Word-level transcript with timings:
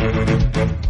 Hola, 0.00 0.89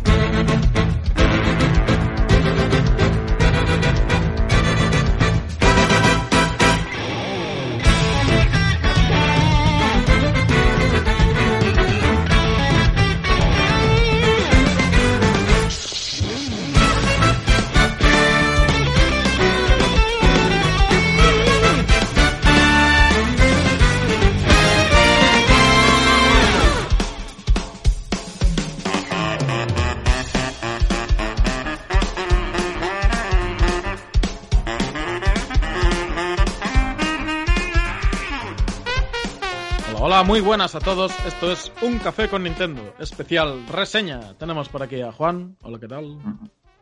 muy 40.31 40.41
buenas 40.41 40.77
a 40.77 40.79
todos. 40.79 41.11
Esto 41.27 41.51
es 41.51 41.73
Un 41.83 41.99
Café 41.99 42.29
con 42.29 42.45
Nintendo, 42.45 42.95
especial 43.01 43.67
reseña. 43.67 44.33
Tenemos 44.39 44.69
por 44.69 44.81
aquí 44.81 45.01
a 45.01 45.11
Juan. 45.11 45.57
Hola, 45.61 45.81
¿qué 45.81 45.89
tal? 45.89 46.19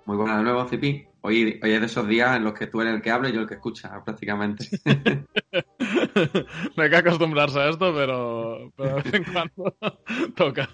Muy 0.05 0.19
buenas 0.19 0.37
de 0.37 0.43
nuevo, 0.43 0.69
Cipi. 0.69 1.07
Hoy, 1.23 1.59
hoy 1.63 1.73
es 1.73 1.81
de 1.81 1.87
esos 1.87 2.07
días 2.07 2.37
en 2.37 2.45
los 2.45 2.53
que 2.53 2.67
tú 2.67 2.83
eres 2.83 2.97
el 2.97 3.01
que 3.01 3.11
habla 3.11 3.31
y 3.31 3.33
yo 3.33 3.41
el 3.41 3.49
que 3.49 3.55
escucha, 3.55 4.05
prácticamente. 4.05 4.69
Me 6.77 6.85
hay 6.85 6.91
que 6.91 6.97
acostumbrarse 6.97 7.59
a 7.59 7.71
esto, 7.71 7.95
pero, 7.95 8.71
pero 8.77 8.97
de 8.97 9.03
vez 9.03 9.15
en 9.15 9.25
cuando 9.25 9.75
toca. 10.37 10.69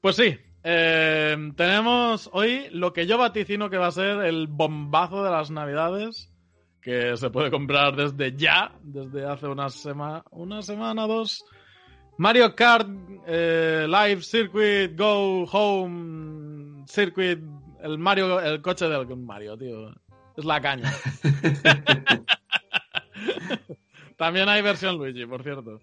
Pues 0.00 0.16
sí, 0.16 0.38
eh, 0.62 1.36
tenemos 1.54 2.30
hoy 2.32 2.66
lo 2.70 2.94
que 2.94 3.06
yo 3.06 3.18
vaticino 3.18 3.68
que 3.68 3.76
va 3.76 3.88
a 3.88 3.92
ser 3.92 4.24
el 4.24 4.46
bombazo 4.46 5.22
de 5.22 5.30
las 5.30 5.50
navidades 5.50 6.32
que 6.80 7.14
se 7.18 7.28
puede 7.28 7.50
comprar 7.50 7.94
desde 7.94 8.34
ya, 8.34 8.72
desde 8.82 9.26
hace 9.26 9.48
una, 9.48 9.68
sema 9.68 10.24
una 10.30 10.62
semana, 10.62 11.06
dos. 11.06 11.44
Mario 12.18 12.54
Kart 12.54 12.88
eh, 13.26 13.86
Live 13.88 14.22
Circuit 14.22 14.96
Go 14.96 15.44
Home 15.44 16.84
Circuit, 16.86 17.38
el 17.82 17.98
Mario, 17.98 18.40
el 18.40 18.60
coche 18.62 18.86
del 18.88 19.06
Mario, 19.16 19.56
tío. 19.56 19.90
Es 20.36 20.44
la 20.44 20.60
caña. 20.60 20.92
También 24.16 24.48
hay 24.48 24.62
versión 24.62 24.96
Luigi, 24.96 25.26
por 25.26 25.42
cierto. 25.42 25.80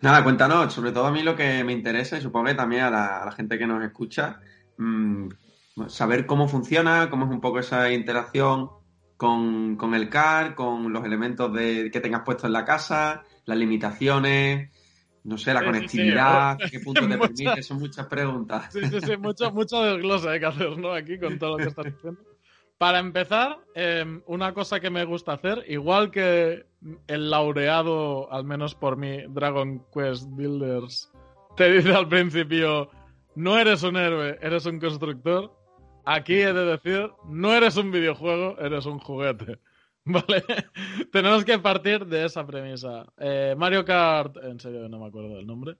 Nada, 0.00 0.22
cuéntanos, 0.22 0.72
sobre 0.72 0.92
todo 0.92 1.06
a 1.06 1.12
mí 1.12 1.22
lo 1.22 1.36
que 1.36 1.64
me 1.64 1.72
interesa 1.72 2.18
y 2.18 2.20
supongo 2.20 2.46
que 2.46 2.54
también 2.54 2.82
a 2.82 2.90
la, 2.90 3.22
a 3.22 3.24
la 3.24 3.32
gente 3.32 3.58
que 3.58 3.66
nos 3.66 3.84
escucha, 3.84 4.40
mmm, 4.76 5.28
saber 5.86 6.26
cómo 6.26 6.48
funciona, 6.48 7.08
cómo 7.08 7.26
es 7.26 7.30
un 7.30 7.40
poco 7.40 7.60
esa 7.60 7.90
interacción 7.92 8.70
con, 9.16 9.76
con 9.76 9.94
el 9.94 10.08
car, 10.08 10.54
con 10.54 10.92
los 10.92 11.04
elementos 11.04 11.52
de, 11.52 11.90
que 11.92 12.00
tengas 12.00 12.22
puesto 12.22 12.46
en 12.46 12.52
la 12.52 12.64
casa, 12.64 13.22
las 13.44 13.56
limitaciones, 13.58 14.70
no 15.24 15.38
sé, 15.38 15.52
la 15.54 15.60
Sí, 15.60 15.64
sí, 15.66 15.72
conectividad, 15.72 16.58
sí. 16.60 16.70
qué 16.70 16.80
punto 16.84 17.00
te 17.00 17.16
Mucha- 17.16 17.20
permite, 17.20 17.62
son 17.62 17.78
muchas 17.78 18.06
preguntas. 18.06 18.72
Sí, 18.72 18.80
sí, 18.86 19.00
sí, 19.00 19.16
mucho, 19.16 19.50
mucho 19.52 19.82
desglose 19.82 20.28
hay 20.30 20.40
que 20.40 20.46
hacer, 20.46 20.76
¿no? 20.78 20.92
Aquí 20.92 21.18
con 21.18 21.38
todo 21.38 21.52
lo 21.52 21.56
que 21.58 21.68
estás 21.70 21.84
diciendo. 21.86 22.20
Para 22.78 22.98
empezar, 22.98 23.58
eh, 23.76 24.04
una 24.26 24.52
cosa 24.54 24.80
que 24.80 24.90
me 24.90 25.04
gusta 25.04 25.34
hacer, 25.34 25.64
igual 25.68 26.10
que 26.10 26.64
el 27.06 27.30
laureado, 27.30 28.32
al 28.32 28.44
menos 28.44 28.74
por 28.74 28.96
mí, 28.96 29.18
Dragon 29.28 29.84
Quest 29.94 30.26
Builders, 30.30 31.12
te 31.56 31.70
dice 31.72 31.94
al 31.94 32.08
principio, 32.08 32.90
no 33.36 33.56
eres 33.56 33.84
un 33.84 33.96
héroe, 33.96 34.36
eres 34.42 34.66
un 34.66 34.80
constructor. 34.80 35.52
Aquí 36.04 36.34
he 36.40 36.52
de 36.52 36.64
decir, 36.64 37.08
no 37.28 37.54
eres 37.54 37.76
un 37.76 37.92
videojuego, 37.92 38.58
eres 38.58 38.84
un 38.86 38.98
juguete. 38.98 39.60
¿Vale? 40.04 40.44
Tenemos 41.12 41.44
que 41.44 41.58
partir 41.58 42.04
de 42.06 42.24
esa 42.24 42.44
premisa. 42.46 43.06
Eh, 43.18 43.54
Mario 43.56 43.84
Kart, 43.84 44.36
en 44.42 44.58
serio 44.58 44.88
no 44.88 44.98
me 44.98 45.06
acuerdo 45.06 45.36
del 45.36 45.46
nombre. 45.46 45.76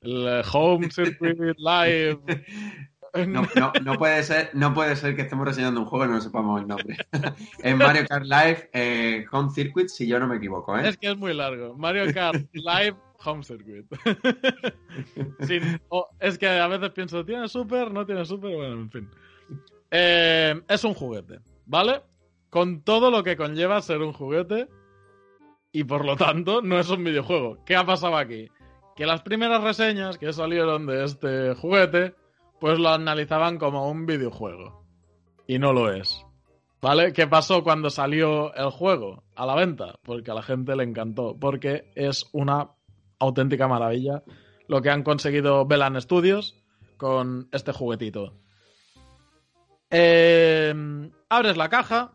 El 0.00 0.26
eh, 0.26 0.42
Home 0.52 0.90
Circuit 0.90 1.38
Live. 1.58 2.20
No, 3.28 3.46
no, 3.54 3.72
no 3.84 3.96
puede 3.96 4.24
ser, 4.24 4.50
no 4.54 4.74
puede 4.74 4.96
ser 4.96 5.14
que 5.14 5.22
estemos 5.22 5.46
reseñando 5.46 5.78
un 5.80 5.86
juego 5.86 6.04
y 6.04 6.08
no 6.08 6.20
sepamos 6.20 6.60
el 6.60 6.66
nombre. 6.66 6.96
es 7.62 7.76
Mario 7.76 8.04
Kart 8.08 8.24
Live 8.24 8.70
eh, 8.72 9.24
Home 9.30 9.50
Circuit, 9.54 9.86
si 9.86 10.08
yo 10.08 10.18
no 10.18 10.26
me 10.26 10.38
equivoco, 10.38 10.76
¿eh? 10.76 10.88
Es 10.88 10.96
que 10.96 11.10
es 11.12 11.16
muy 11.16 11.32
largo. 11.32 11.76
Mario 11.78 12.12
Kart 12.12 12.44
Live 12.52 12.96
Home 13.24 13.44
Circuit. 13.44 13.86
Sin- 15.46 15.80
es 16.18 16.36
que 16.36 16.48
a 16.48 16.66
veces 16.66 16.90
pienso, 16.90 17.24
¿tiene 17.24 17.46
super? 17.46 17.92
¿No 17.92 18.04
tiene 18.04 18.24
super? 18.24 18.52
Bueno, 18.52 18.72
en 18.80 18.90
fin. 18.90 19.08
Eh, 19.92 20.60
es 20.66 20.82
un 20.82 20.94
juguete, 20.94 21.38
¿vale? 21.66 22.02
Con 22.54 22.82
todo 22.82 23.10
lo 23.10 23.24
que 23.24 23.36
conlleva 23.36 23.82
ser 23.82 24.00
un 24.00 24.12
juguete 24.12 24.68
y 25.72 25.82
por 25.82 26.04
lo 26.04 26.14
tanto 26.14 26.62
no 26.62 26.78
es 26.78 26.88
un 26.88 27.02
videojuego. 27.02 27.58
¿Qué 27.66 27.74
ha 27.74 27.84
pasado 27.84 28.16
aquí? 28.16 28.48
Que 28.94 29.06
las 29.06 29.22
primeras 29.22 29.60
reseñas 29.64 30.18
que 30.18 30.32
salieron 30.32 30.86
de 30.86 31.02
este 31.02 31.56
juguete, 31.56 32.14
pues 32.60 32.78
lo 32.78 32.90
analizaban 32.90 33.58
como 33.58 33.90
un 33.90 34.06
videojuego. 34.06 34.86
Y 35.48 35.58
no 35.58 35.72
lo 35.72 35.92
es. 35.92 36.24
¿Vale? 36.80 37.12
¿Qué 37.12 37.26
pasó 37.26 37.64
cuando 37.64 37.90
salió 37.90 38.54
el 38.54 38.70
juego 38.70 39.24
a 39.34 39.46
la 39.46 39.56
venta? 39.56 39.96
Porque 40.04 40.30
a 40.30 40.34
la 40.34 40.42
gente 40.44 40.76
le 40.76 40.84
encantó. 40.84 41.36
Porque 41.36 41.90
es 41.96 42.24
una 42.30 42.70
auténtica 43.18 43.66
maravilla 43.66 44.22
lo 44.68 44.80
que 44.80 44.90
han 44.90 45.02
conseguido 45.02 45.66
Velan 45.66 46.00
Studios 46.00 46.54
con 46.98 47.48
este 47.50 47.72
juguetito. 47.72 48.32
Eh, 49.90 50.72
abres 51.28 51.56
la 51.56 51.68
caja, 51.68 52.12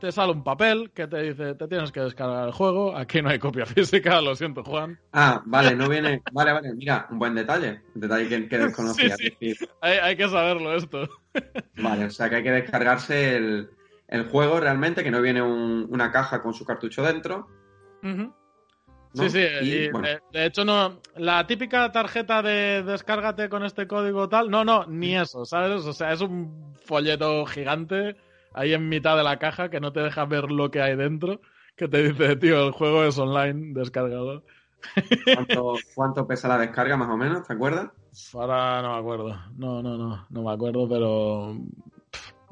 te 0.00 0.10
sale 0.10 0.32
un 0.32 0.42
papel 0.42 0.90
que 0.92 1.06
te 1.06 1.22
dice, 1.22 1.54
te 1.54 1.68
tienes 1.68 1.92
que 1.92 2.00
descargar 2.00 2.46
el 2.46 2.52
juego. 2.52 2.96
Aquí 2.96 3.22
no 3.22 3.28
hay 3.28 3.38
copia 3.38 3.66
física, 3.66 4.20
lo 4.20 4.34
siento, 4.34 4.64
Juan. 4.64 4.98
Ah, 5.12 5.42
vale, 5.46 5.76
no 5.76 5.88
viene. 5.88 6.22
Vale, 6.32 6.52
vale, 6.52 6.74
mira, 6.74 7.06
un 7.10 7.18
buen 7.18 7.34
detalle. 7.34 7.82
Un 7.94 8.00
detalle 8.00 8.28
que, 8.28 8.48
que 8.48 8.58
desconocía. 8.66 9.16
Sí, 9.16 9.36
sí. 9.38 9.54
Hay, 9.80 9.98
hay 9.98 10.16
que 10.16 10.28
saberlo 10.28 10.74
esto. 10.74 11.08
Vale, 11.76 12.06
o 12.06 12.10
sea 12.10 12.28
que 12.28 12.36
hay 12.36 12.42
que 12.42 12.50
descargarse 12.50 13.36
el, 13.36 13.70
el 14.08 14.28
juego 14.28 14.58
realmente, 14.60 15.02
que 15.04 15.10
no 15.10 15.22
viene 15.22 15.40
un- 15.40 15.86
una 15.88 16.10
caja 16.10 16.42
con 16.42 16.52
su 16.52 16.64
cartucho 16.66 17.02
dentro. 17.02 17.48
Sí, 19.12 19.28
sí, 19.28 19.38
Y, 19.62 19.72
y, 19.72 19.90
bueno, 19.90 20.06
eh, 20.08 20.18
de 20.32 20.46
hecho 20.46 20.64
no, 20.64 21.00
la 21.16 21.46
típica 21.46 21.90
tarjeta 21.90 22.42
de 22.42 22.82
descárgate 22.84 23.48
con 23.48 23.64
este 23.64 23.86
código 23.86 24.28
tal, 24.28 24.50
no, 24.50 24.64
no, 24.64 24.86
ni 24.86 25.16
eso, 25.16 25.44
¿sabes? 25.44 25.84
O 25.84 25.92
sea, 25.92 26.12
es 26.12 26.20
un 26.20 26.74
folleto 26.84 27.44
gigante 27.46 28.16
ahí 28.54 28.72
en 28.72 28.88
mitad 28.88 29.16
de 29.16 29.24
la 29.24 29.38
caja 29.38 29.70
que 29.70 29.80
no 29.80 29.92
te 29.92 30.00
deja 30.00 30.24
ver 30.24 30.50
lo 30.50 30.70
que 30.70 30.82
hay 30.82 30.96
dentro, 30.96 31.40
que 31.76 31.88
te 31.88 32.12
dice, 32.12 32.36
tío, 32.36 32.66
el 32.66 32.72
juego 32.72 33.04
es 33.04 33.18
online, 33.18 33.72
descárgalo. 33.74 34.44
¿cuánto, 35.34 35.74
cuánto 35.94 36.26
pesa 36.26 36.48
la 36.48 36.58
descarga 36.58 36.96
más 36.96 37.10
o 37.10 37.16
menos? 37.16 37.46
¿Te 37.46 37.52
acuerdas? 37.52 37.90
Ahora 38.34 38.82
no 38.82 38.94
me 38.94 38.98
acuerdo, 38.98 39.40
no, 39.56 39.82
no, 39.82 39.96
no, 39.96 40.26
no 40.28 40.42
me 40.42 40.52
acuerdo, 40.52 40.88
pero 40.88 41.54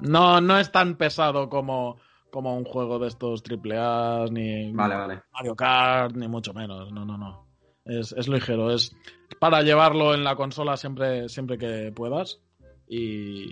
no, 0.00 0.40
no 0.40 0.58
es 0.58 0.70
tan 0.70 0.96
pesado 0.96 1.48
como, 1.48 1.98
como 2.30 2.56
un 2.56 2.64
juego 2.64 2.98
de 2.98 3.08
estos 3.08 3.42
AAA, 3.42 4.26
ni 4.30 4.72
Vale, 4.72 4.94
vale. 4.94 5.22
Mario 5.32 5.56
Kart, 5.56 6.14
ni 6.14 6.28
mucho 6.28 6.52
menos. 6.54 6.92
No, 6.92 7.04
no, 7.04 7.16
no. 7.16 7.46
Es, 7.84 8.12
es 8.12 8.28
ligero. 8.28 8.70
Es 8.70 8.94
para 9.40 9.62
llevarlo 9.62 10.14
en 10.14 10.24
la 10.24 10.36
consola 10.36 10.76
siempre, 10.76 11.28
siempre 11.28 11.58
que 11.58 11.92
puedas. 11.94 12.40
Y, 12.86 13.50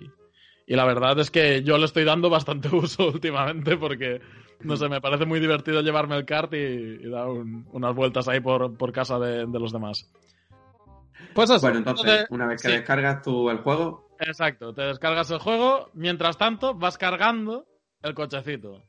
y 0.66 0.74
la 0.74 0.84
verdad 0.84 1.18
es 1.20 1.30
que 1.30 1.62
yo 1.62 1.78
le 1.78 1.84
estoy 1.84 2.04
dando 2.04 2.28
bastante 2.28 2.68
uso 2.74 3.08
últimamente 3.08 3.76
porque, 3.76 4.20
no 4.64 4.76
sé, 4.76 4.88
me 4.88 5.00
parece 5.00 5.24
muy 5.26 5.40
divertido 5.40 5.80
llevarme 5.82 6.16
el 6.16 6.24
kart 6.26 6.52
y, 6.54 6.56
y 6.56 7.08
dar 7.10 7.28
un- 7.28 7.66
unas 7.72 7.94
vueltas 7.94 8.26
ahí 8.28 8.40
por, 8.40 8.76
por 8.76 8.92
casa 8.92 9.18
de, 9.18 9.46
de 9.46 9.58
los 9.60 9.72
demás. 9.72 10.10
Pues 11.34 11.50
eso. 11.50 11.60
Bueno, 11.60 11.78
entonces, 11.78 12.26
una 12.30 12.46
vez 12.46 12.62
que 12.62 12.68
sí. 12.68 12.74
descargas 12.74 13.22
tú 13.22 13.50
el 13.50 13.58
juego, 13.58 14.04
Exacto, 14.18 14.72
te 14.72 14.80
descargas 14.82 15.30
el 15.30 15.38
juego, 15.38 15.90
mientras 15.92 16.38
tanto 16.38 16.74
vas 16.74 16.96
cargando 16.96 17.66
el 18.02 18.14
cochecito. 18.14 18.82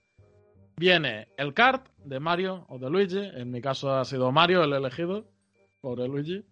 Viene 0.78 1.28
el 1.38 1.54
kart 1.54 1.88
de 2.06 2.20
Mario 2.22 2.66
o 2.70 2.78
de 2.80 2.90
Luigi, 2.90 3.20
en 3.34 3.52
mi 3.52 3.60
caso 3.62 3.92
ha 3.92 4.06
sido 4.06 4.32
Mario 4.32 4.64
el 4.64 4.72
elegido, 4.72 5.26
pobre 5.82 6.08
Luigi, 6.08 6.46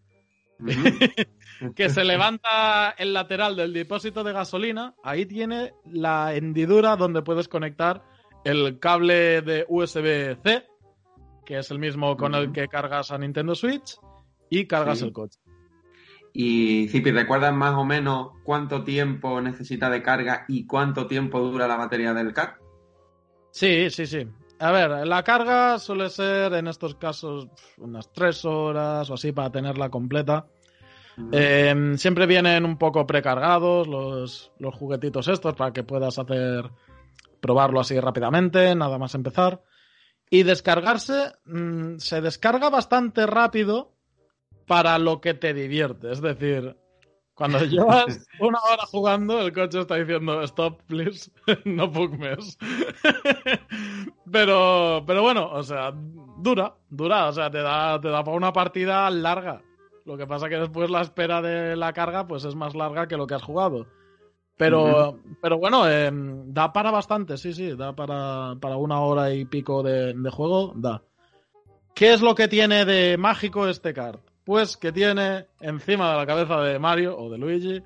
que 1.75 1.89
se 1.89 2.03
levanta 2.03 2.91
el 2.97 3.13
lateral 3.13 3.55
del 3.55 3.73
depósito 3.73 4.23
de 4.23 4.33
gasolina, 4.33 4.95
ahí 5.03 5.25
tiene 5.25 5.73
la 5.85 6.35
hendidura 6.35 6.95
donde 6.95 7.21
puedes 7.21 7.47
conectar 7.47 8.03
el 8.43 8.79
cable 8.79 9.41
de 9.41 9.65
USB-C, 9.67 10.65
que 11.45 11.59
es 11.59 11.71
el 11.71 11.79
mismo 11.79 12.15
con 12.17 12.35
el 12.35 12.51
que 12.51 12.67
cargas 12.67 13.11
a 13.11 13.17
Nintendo 13.17 13.55
Switch, 13.55 13.97
y 14.49 14.65
cargas 14.67 14.99
Sí. 14.99 15.05
el 15.05 15.13
coche. 15.13 15.39
Y 16.33 16.87
Zipi, 16.89 17.11
¿recuerdas 17.11 17.53
más 17.53 17.75
o 17.75 17.85
menos 17.85 18.31
cuánto 18.43 18.83
tiempo 18.83 19.39
necesita 19.39 19.89
de 19.89 20.03
carga 20.03 20.45
y 20.49 20.67
cuánto 20.67 21.07
tiempo 21.07 21.39
dura 21.39 21.67
la 21.67 21.77
batería 21.77 22.13
del 22.13 22.33
car? 22.33 22.57
Sí, 23.51 23.89
sí, 23.89 24.05
sí. 24.05 24.27
A 24.59 24.71
ver, 24.71 25.05
la 25.05 25.23
carga 25.23 25.79
suele 25.79 26.09
ser 26.09 26.53
en 26.53 26.67
estos 26.67 26.95
casos 26.95 27.47
unas 27.77 28.11
tres 28.13 28.45
horas 28.45 29.09
o 29.09 29.15
así 29.15 29.31
para 29.31 29.51
tenerla 29.51 29.89
completa. 29.89 30.47
Eh, 31.31 31.93
siempre 31.97 32.25
vienen 32.25 32.65
un 32.65 32.77
poco 32.77 33.05
precargados 33.05 33.87
los, 33.87 34.51
los 34.59 34.75
juguetitos 34.75 35.27
estos 35.27 35.55
para 35.55 35.71
que 35.71 35.83
puedas 35.83 36.17
hacer 36.19 36.69
probarlo 37.41 37.79
así 37.79 37.99
rápidamente, 37.99 38.75
nada 38.75 38.97
más 38.97 39.15
empezar. 39.15 39.61
Y 40.29 40.43
descargarse 40.43 41.33
mmm, 41.45 41.97
se 41.97 42.21
descarga 42.21 42.69
bastante 42.69 43.27
rápido 43.27 43.93
para 44.65 44.97
lo 44.97 45.21
que 45.21 45.33
te 45.33 45.53
divierte. 45.53 46.11
Es 46.11 46.21
decir, 46.21 46.75
cuando 47.35 47.59
llevas 47.65 48.25
una 48.39 48.59
hora 48.59 48.85
jugando, 48.89 49.41
el 49.41 49.53
coche 49.53 49.81
está 49.81 49.95
diciendo 49.95 50.41
stop, 50.43 50.81
please, 50.87 51.29
no 51.65 51.91
pugmes. 51.91 52.57
pero, 54.31 55.03
pero 55.05 55.21
bueno, 55.21 55.49
o 55.51 55.61
sea, 55.61 55.93
dura, 56.37 56.75
dura, 56.89 57.27
o 57.27 57.33
sea, 57.33 57.51
te 57.51 57.61
da, 57.61 57.99
te 57.99 58.07
da 58.07 58.23
para 58.23 58.37
una 58.37 58.53
partida 58.53 59.09
larga. 59.09 59.61
Lo 60.05 60.17
que 60.17 60.25
pasa 60.25 60.47
que 60.47 60.57
después 60.57 60.89
la 60.89 61.01
espera 61.01 61.41
de 61.41 61.75
la 61.75 61.91
carga 61.91 62.25
pues 62.27 62.45
es 62.45 62.55
más 62.55 62.73
larga 62.73 63.07
que 63.07 63.17
lo 63.17 63.27
que 63.27 63.35
has 63.35 63.43
jugado. 63.43 63.87
Pero, 64.57 64.83
uh 64.83 65.13
-huh. 65.13 65.37
pero 65.41 65.57
bueno, 65.57 65.89
eh, 65.89 66.09
da 66.13 66.71
para 66.71 66.89
bastante, 66.89 67.37
sí, 67.37 67.53
sí, 67.53 67.75
da 67.75 67.93
para, 67.93 68.55
para 68.61 68.77
una 68.77 69.01
hora 69.01 69.33
y 69.33 69.43
pico 69.43 69.83
de, 69.83 70.13
de, 70.13 70.29
juego, 70.29 70.71
da. 70.75 71.01
¿Qué 71.93 72.13
es 72.13 72.21
lo 72.21 72.35
que 72.35 72.47
tiene 72.47 72.85
de 72.85 73.17
mágico 73.17 73.67
este 73.67 73.93
card? 73.93 74.19
Pues 74.45 74.77
que 74.77 74.91
tiene 74.91 75.47
encima 75.59 76.11
de 76.11 76.17
la 76.17 76.25
cabeza 76.25 76.61
de 76.61 76.77
Mario 76.77 77.17
o 77.17 77.29
de 77.31 77.37
Luigi 77.37 77.83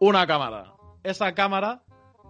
una 0.00 0.26
cámara. 0.26 0.72
Esa 1.04 1.32
cámara 1.34 1.82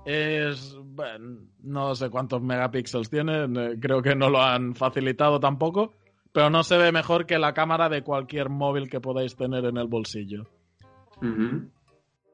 es. 0.04 0.76
Bueno, 0.84 1.40
no 1.62 1.94
sé 1.94 2.10
cuántos 2.10 2.42
megapíxeles 2.42 3.08
tiene, 3.08 3.78
creo 3.80 4.02
que 4.02 4.14
no 4.14 4.28
lo 4.28 4.42
han 4.42 4.74
facilitado 4.74 5.40
tampoco, 5.40 5.94
pero 6.32 6.50
no 6.50 6.62
se 6.62 6.76
ve 6.76 6.92
mejor 6.92 7.26
que 7.26 7.38
la 7.38 7.54
cámara 7.54 7.88
de 7.88 8.02
cualquier 8.02 8.50
móvil 8.50 8.90
que 8.90 9.00
podáis 9.00 9.34
tener 9.36 9.64
en 9.64 9.76
el 9.78 9.86
bolsillo. 9.86 10.46
Uh 11.22 11.26
-huh. 11.26 11.70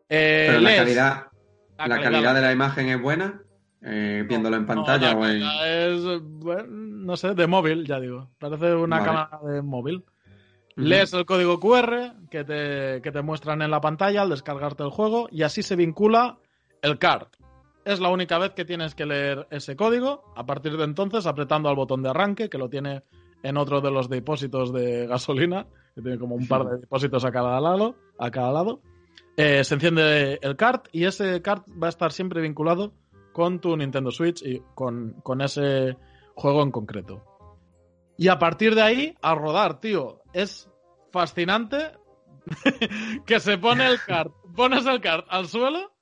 eh, 0.08 0.46
pero 0.48 0.60
la 0.60 0.76
calidad, 0.76 1.26
la, 1.78 1.88
la 1.88 2.00
calidad, 2.00 2.34
de 2.34 2.40
la 2.40 2.52
imagen 2.52 2.88
es 2.88 3.00
buena, 3.00 3.40
eh, 3.82 4.24
viéndolo 4.28 4.56
en 4.56 4.66
pantalla 4.66 5.14
no, 5.14 5.20
o 5.20 5.26
en. 5.26 5.42
Es, 5.64 6.20
bueno, 6.22 6.66
no 6.68 7.16
sé, 7.16 7.34
de 7.34 7.46
móvil, 7.46 7.86
ya 7.86 8.00
digo. 8.00 8.30
Parece 8.38 8.74
una 8.74 8.98
vale. 8.98 9.06
cámara 9.06 9.52
de 9.52 9.62
móvil. 9.62 10.04
Lees 10.76 11.12
el 11.14 11.24
código 11.24 11.58
QR 11.58 12.28
que 12.30 12.44
te, 12.44 13.00
que 13.02 13.10
te 13.10 13.22
muestran 13.22 13.62
en 13.62 13.70
la 13.70 13.80
pantalla 13.80 14.22
al 14.22 14.30
descargarte 14.30 14.82
el 14.82 14.90
juego 14.90 15.28
y 15.30 15.42
así 15.42 15.62
se 15.62 15.76
vincula 15.76 16.38
el 16.82 16.98
card. 16.98 17.28
Es 17.84 18.00
la 18.00 18.10
única 18.10 18.38
vez 18.38 18.52
que 18.52 18.64
tienes 18.64 18.94
que 18.94 19.06
leer 19.06 19.46
ese 19.50 19.76
código. 19.76 20.32
A 20.36 20.44
partir 20.44 20.76
de 20.76 20.84
entonces, 20.84 21.26
apretando 21.26 21.68
al 21.68 21.76
botón 21.76 22.02
de 22.02 22.10
arranque, 22.10 22.48
que 22.48 22.58
lo 22.58 22.68
tiene 22.68 23.02
en 23.42 23.56
otro 23.56 23.80
de 23.80 23.90
los 23.90 24.08
depósitos 24.08 24.72
de 24.72 25.06
gasolina, 25.06 25.66
que 25.94 26.02
tiene 26.02 26.18
como 26.18 26.34
un 26.34 26.46
par 26.46 26.64
de 26.64 26.76
depósitos 26.80 27.24
a 27.24 27.30
cada 27.30 27.60
lado, 27.60 27.96
a 28.18 28.30
cada 28.30 28.52
lado 28.52 28.80
eh, 29.36 29.64
se 29.64 29.74
enciende 29.74 30.38
el 30.40 30.56
card 30.56 30.82
y 30.92 31.04
ese 31.04 31.42
card 31.42 31.62
va 31.82 31.88
a 31.88 31.90
estar 31.90 32.10
siempre 32.10 32.40
vinculado 32.40 32.92
con 33.32 33.60
tu 33.60 33.76
Nintendo 33.76 34.10
Switch 34.10 34.42
y 34.42 34.62
con, 34.74 35.20
con 35.22 35.42
ese 35.42 35.96
juego 36.34 36.62
en 36.62 36.70
concreto. 36.70 37.22
Y 38.16 38.28
a 38.28 38.38
partir 38.38 38.74
de 38.74 38.82
ahí, 38.82 39.14
a 39.22 39.34
rodar, 39.34 39.80
tío. 39.80 40.22
Es 40.32 40.70
fascinante 41.12 41.92
que 43.26 43.40
se 43.40 43.58
pone 43.58 43.86
el 43.86 44.00
card, 44.06 44.30
pones 44.54 44.86
el 44.86 45.00
card 45.00 45.24
al 45.28 45.48
suelo, 45.48 45.92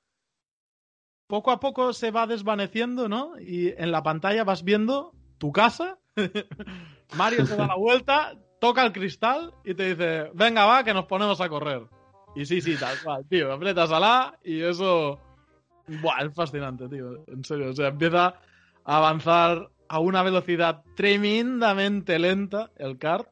poco 1.27 1.51
a 1.51 1.59
poco 1.59 1.93
se 1.93 2.11
va 2.11 2.27
desvaneciendo, 2.27 3.09
¿no? 3.09 3.39
Y 3.39 3.69
en 3.69 3.91
la 3.91 4.03
pantalla 4.03 4.43
vas 4.43 4.63
viendo 4.63 5.13
tu 5.37 5.51
casa, 5.51 5.99
Mario 7.17 7.45
se 7.45 7.55
da 7.55 7.67
la 7.67 7.75
vuelta, 7.75 8.33
toca 8.59 8.85
el 8.85 8.93
cristal 8.93 9.53
y 9.63 9.73
te 9.73 9.95
dice, 9.95 10.31
venga, 10.33 10.65
va, 10.65 10.83
que 10.83 10.93
nos 10.93 11.05
ponemos 11.05 11.41
a 11.41 11.49
correr. 11.49 11.83
Y 12.35 12.45
sí, 12.45 12.61
sí, 12.61 12.75
tal 12.75 12.97
cual, 13.03 13.25
tío, 13.29 13.51
apretas 13.53 13.91
a 13.91 13.99
la 13.99 14.39
y 14.43 14.61
eso... 14.61 15.19
Buah, 15.87 16.25
es 16.25 16.33
fascinante, 16.33 16.89
tío, 16.89 17.23
en 17.27 17.43
serio. 17.43 17.69
O 17.69 17.73
sea, 17.73 17.89
empieza 17.89 18.35
a 18.83 18.97
avanzar 18.97 19.69
a 19.95 19.99
una 19.99 20.23
velocidad 20.23 20.83
tremendamente 20.93 22.19
lenta 22.19 22.69
el 22.75 22.97
kart, 22.97 23.29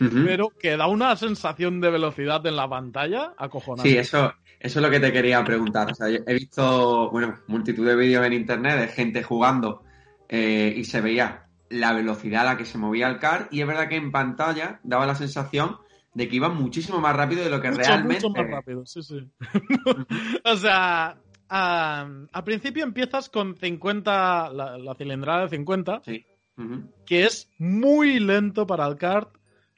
uh 0.00 0.04
-huh. 0.04 0.24
pero 0.24 0.50
que 0.50 0.76
da 0.76 0.86
una 0.86 1.16
sensación 1.16 1.80
de 1.80 1.90
velocidad 1.90 2.46
en 2.46 2.54
la 2.54 2.68
pantalla 2.68 3.34
acojonante. 3.36 3.90
Sí, 3.90 3.98
eso, 3.98 4.32
eso 4.60 4.78
es 4.78 4.82
lo 4.84 4.88
que 4.88 5.00
te 5.00 5.12
quería 5.12 5.42
preguntar. 5.42 5.90
O 5.90 5.94
sea, 5.96 6.06
he 6.08 6.34
visto, 6.34 7.10
bueno, 7.10 7.34
multitud 7.48 7.84
de 7.84 7.96
vídeos 7.96 8.24
en 8.24 8.34
internet 8.34 8.78
de 8.78 8.88
gente 8.88 9.24
jugando 9.24 9.82
eh, 10.28 10.72
y 10.76 10.84
se 10.84 11.00
veía 11.00 11.48
la 11.70 11.92
velocidad 11.92 12.42
a 12.42 12.52
la 12.52 12.56
que 12.56 12.64
se 12.64 12.78
movía 12.78 13.08
el 13.08 13.18
kart 13.18 13.52
y 13.52 13.60
es 13.60 13.66
verdad 13.66 13.88
que 13.88 13.96
en 13.96 14.12
pantalla 14.12 14.78
daba 14.84 15.06
la 15.06 15.16
sensación 15.16 15.78
de 16.14 16.28
que 16.28 16.36
iba 16.36 16.48
muchísimo 16.48 17.00
más 17.00 17.16
rápido 17.16 17.42
de 17.42 17.50
lo 17.50 17.60
que 17.60 17.70
mucho, 17.72 17.82
realmente... 17.82 18.28
Mucho 18.28 18.40
más 18.40 18.48
rápido, 18.48 18.86
sí, 18.86 19.02
sí. 19.02 19.28
o 20.44 20.56
sea, 20.56 21.18
Al 21.48 22.44
principio 22.44 22.84
empiezas 22.84 23.28
con 23.28 23.56
50, 23.56 24.50
la, 24.50 24.78
la 24.78 24.94
cilindrada 24.94 25.42
de 25.42 25.48
50, 25.50 26.02
sí. 26.04 26.26
uh 26.56 26.62
-huh. 26.62 26.92
que 27.06 27.24
es 27.24 27.50
muy 27.58 28.18
lento 28.18 28.66
para 28.66 28.86
el 28.86 28.96
kart. 28.96 29.30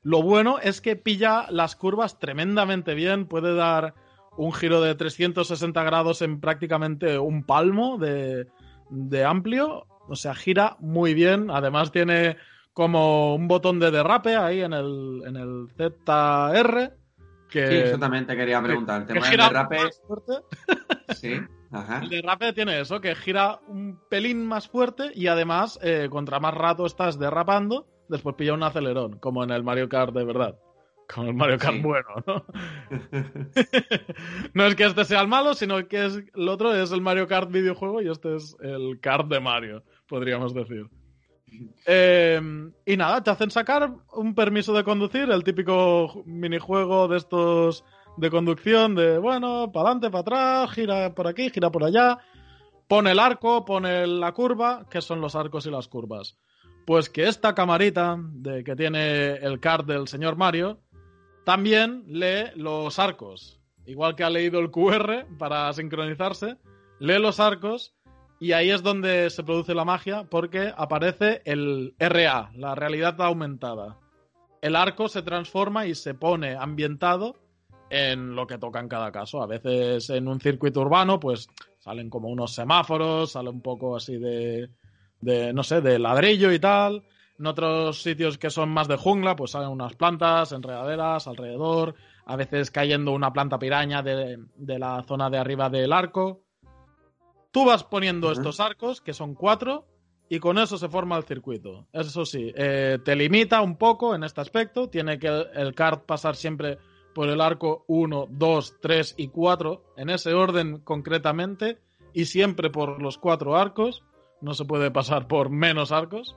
Lo 0.02 0.22
bueno 0.22 0.58
es 0.60 0.80
que 0.80 0.96
pilla 0.96 1.46
las 1.50 1.76
curvas 1.76 2.18
tremendamente 2.18 2.94
bien, 2.94 3.26
puede 3.26 3.54
dar 3.54 3.94
un 4.36 4.52
giro 4.52 4.80
de 4.80 4.94
360 4.94 5.82
grados 5.82 6.22
en 6.22 6.40
prácticamente 6.40 7.18
un 7.18 7.42
palmo 7.42 7.98
de, 7.98 8.46
de 8.88 9.24
amplio, 9.24 9.86
o 10.08 10.16
sea, 10.16 10.34
gira 10.34 10.76
muy 10.80 11.12
bien, 11.12 11.50
además 11.50 11.90
tiene 11.92 12.36
como 12.72 13.34
un 13.34 13.48
botón 13.48 13.80
de 13.80 13.90
derrape 13.90 14.36
ahí 14.36 14.60
en 14.60 14.72
el, 14.72 15.22
en 15.26 15.36
el 15.36 15.68
ZR. 15.76 16.92
Que, 17.50 17.66
sí, 17.66 17.74
exactamente 17.74 18.36
quería 18.36 18.62
preguntar. 18.62 19.00
El 19.00 19.06
tema 19.08 19.28
del 19.28 19.38
derrape. 19.38 19.78
Sí. 21.14 21.40
Ajá. 21.70 22.00
El 22.02 22.08
derrape 22.08 22.52
tiene 22.52 22.80
eso, 22.80 23.00
que 23.00 23.14
gira 23.14 23.60
un 23.68 24.00
pelín 24.08 24.46
más 24.46 24.68
fuerte 24.68 25.10
y 25.14 25.26
además, 25.26 25.78
eh, 25.82 26.08
contra 26.10 26.40
más 26.40 26.54
rato 26.54 26.86
estás 26.86 27.18
derrapando, 27.18 27.86
después 28.08 28.36
pilla 28.36 28.54
un 28.54 28.62
acelerón, 28.62 29.18
como 29.18 29.44
en 29.44 29.50
el 29.50 29.62
Mario 29.62 29.88
Kart 29.88 30.14
de 30.14 30.24
verdad. 30.24 30.58
Como 31.12 31.28
el 31.28 31.34
Mario 31.34 31.58
Kart 31.58 31.76
sí. 31.76 31.82
bueno, 31.82 32.08
¿no? 32.26 32.44
no 34.54 34.66
es 34.66 34.74
que 34.74 34.84
este 34.84 35.04
sea 35.04 35.20
el 35.20 35.28
malo, 35.28 35.54
sino 35.54 35.86
que 35.88 36.06
es, 36.06 36.22
el 36.34 36.48
otro 36.48 36.74
es 36.74 36.92
el 36.92 37.00
Mario 37.00 37.26
Kart 37.26 37.50
videojuego 37.50 38.02
y 38.02 38.10
este 38.10 38.36
es 38.36 38.56
el 38.60 38.98
kart 39.00 39.26
de 39.28 39.40
Mario, 39.40 39.82
podríamos 40.06 40.52
decir. 40.52 40.86
Eh, 41.86 42.40
y 42.84 42.96
nada, 42.96 43.22
te 43.22 43.30
hacen 43.30 43.50
sacar 43.50 43.90
un 44.12 44.34
permiso 44.34 44.74
de 44.74 44.84
conducir, 44.84 45.30
el 45.30 45.44
típico 45.44 46.22
minijuego 46.26 47.08
de 47.08 47.16
estos 47.16 47.84
de 48.18 48.30
conducción 48.30 48.94
de, 48.94 49.18
bueno, 49.18 49.70
para 49.72 49.90
adelante, 49.90 50.10
para 50.10 50.20
atrás, 50.20 50.70
gira 50.72 51.14
por 51.14 51.26
aquí, 51.26 51.50
gira 51.50 51.70
por 51.70 51.84
allá, 51.84 52.18
pone 52.88 53.12
el 53.12 53.18
arco, 53.18 53.64
pone 53.64 54.06
la 54.06 54.32
curva, 54.32 54.86
que 54.90 55.00
son 55.00 55.20
los 55.20 55.36
arcos 55.36 55.66
y 55.66 55.70
las 55.70 55.88
curvas. 55.88 56.36
Pues 56.86 57.08
que 57.08 57.28
esta 57.28 57.54
camarita 57.54 58.16
de 58.18 58.64
que 58.64 58.74
tiene 58.74 59.34
el 59.34 59.60
card 59.60 59.84
del 59.84 60.08
señor 60.08 60.36
Mario 60.36 60.80
también 61.44 62.04
lee 62.06 62.50
los 62.56 62.98
arcos. 62.98 63.60
Igual 63.86 64.16
que 64.16 64.24
ha 64.24 64.30
leído 64.30 64.58
el 64.60 64.70
QR 64.70 65.26
para 65.38 65.72
sincronizarse, 65.72 66.56
lee 66.98 67.18
los 67.18 67.40
arcos 67.40 67.94
y 68.40 68.52
ahí 68.52 68.70
es 68.70 68.82
donde 68.82 69.30
se 69.30 69.42
produce 69.42 69.74
la 69.74 69.84
magia 69.84 70.24
porque 70.24 70.72
aparece 70.76 71.42
el 71.44 71.94
RA, 71.98 72.50
la 72.54 72.74
realidad 72.74 73.20
aumentada. 73.20 73.98
El 74.60 74.76
arco 74.76 75.08
se 75.08 75.22
transforma 75.22 75.86
y 75.86 75.94
se 75.94 76.14
pone 76.14 76.56
ambientado 76.56 77.36
en 77.90 78.34
lo 78.34 78.46
que 78.46 78.58
toca 78.58 78.80
en 78.80 78.88
cada 78.88 79.10
caso. 79.12 79.42
A 79.42 79.46
veces 79.46 80.10
en 80.10 80.28
un 80.28 80.40
circuito 80.40 80.80
urbano, 80.80 81.18
pues 81.18 81.48
salen 81.78 82.10
como 82.10 82.28
unos 82.28 82.54
semáforos, 82.54 83.32
sale 83.32 83.50
un 83.50 83.62
poco 83.62 83.96
así 83.96 84.16
de, 84.18 84.70
de, 85.20 85.52
no 85.52 85.62
sé, 85.62 85.80
de 85.80 85.98
ladrillo 85.98 86.52
y 86.52 86.58
tal. 86.58 87.04
En 87.38 87.46
otros 87.46 88.02
sitios 88.02 88.36
que 88.36 88.50
son 88.50 88.68
más 88.70 88.88
de 88.88 88.96
jungla, 88.96 89.36
pues 89.36 89.52
salen 89.52 89.68
unas 89.68 89.94
plantas, 89.94 90.52
enredaderas 90.52 91.26
alrededor. 91.28 91.94
A 92.26 92.36
veces 92.36 92.70
cayendo 92.70 93.12
una 93.12 93.32
planta 93.32 93.58
piraña 93.58 94.02
de, 94.02 94.38
de 94.56 94.78
la 94.78 95.02
zona 95.04 95.30
de 95.30 95.38
arriba 95.38 95.70
del 95.70 95.92
arco. 95.92 96.42
Tú 97.52 97.64
vas 97.64 97.84
poniendo 97.84 98.26
uh 98.26 98.30
-huh. 98.30 98.34
estos 98.34 98.60
arcos, 98.60 99.00
que 99.00 99.14
son 99.14 99.34
cuatro, 99.34 99.86
y 100.28 100.38
con 100.38 100.58
eso 100.58 100.76
se 100.76 100.88
forma 100.90 101.16
el 101.16 101.24
circuito. 101.24 101.86
Eso 101.92 102.26
sí, 102.26 102.52
eh, 102.54 102.98
te 103.02 103.16
limita 103.16 103.62
un 103.62 103.76
poco 103.76 104.14
en 104.14 104.24
este 104.24 104.42
aspecto. 104.42 104.90
Tiene 104.90 105.18
que 105.18 105.28
el, 105.28 105.46
el 105.54 105.74
kart 105.74 106.04
pasar 106.04 106.36
siempre 106.36 106.76
por 107.14 107.28
el 107.28 107.40
arco 107.40 107.84
1, 107.88 108.28
2, 108.30 108.76
3 108.80 109.14
y 109.16 109.28
4, 109.28 109.94
en 109.96 110.10
ese 110.10 110.34
orden 110.34 110.78
concretamente, 110.80 111.78
y 112.12 112.26
siempre 112.26 112.70
por 112.70 113.00
los 113.00 113.18
cuatro 113.18 113.56
arcos. 113.56 114.02
No 114.40 114.54
se 114.54 114.64
puede 114.64 114.90
pasar 114.90 115.26
por 115.26 115.50
menos 115.50 115.90
arcos. 115.90 116.36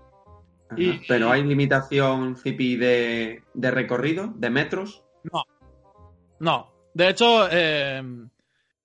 Y, 0.76 0.94
¿Pero 1.08 1.30
hay 1.30 1.44
limitación, 1.44 2.36
Zipi, 2.36 2.76
de, 2.78 3.44
de, 3.54 3.72
recorrido, 3.72 4.34
de 4.36 4.50
metros? 4.50 5.04
No. 5.24 5.44
No. 6.40 6.72
De 6.94 7.10
hecho, 7.10 7.48
eh, 7.52 8.02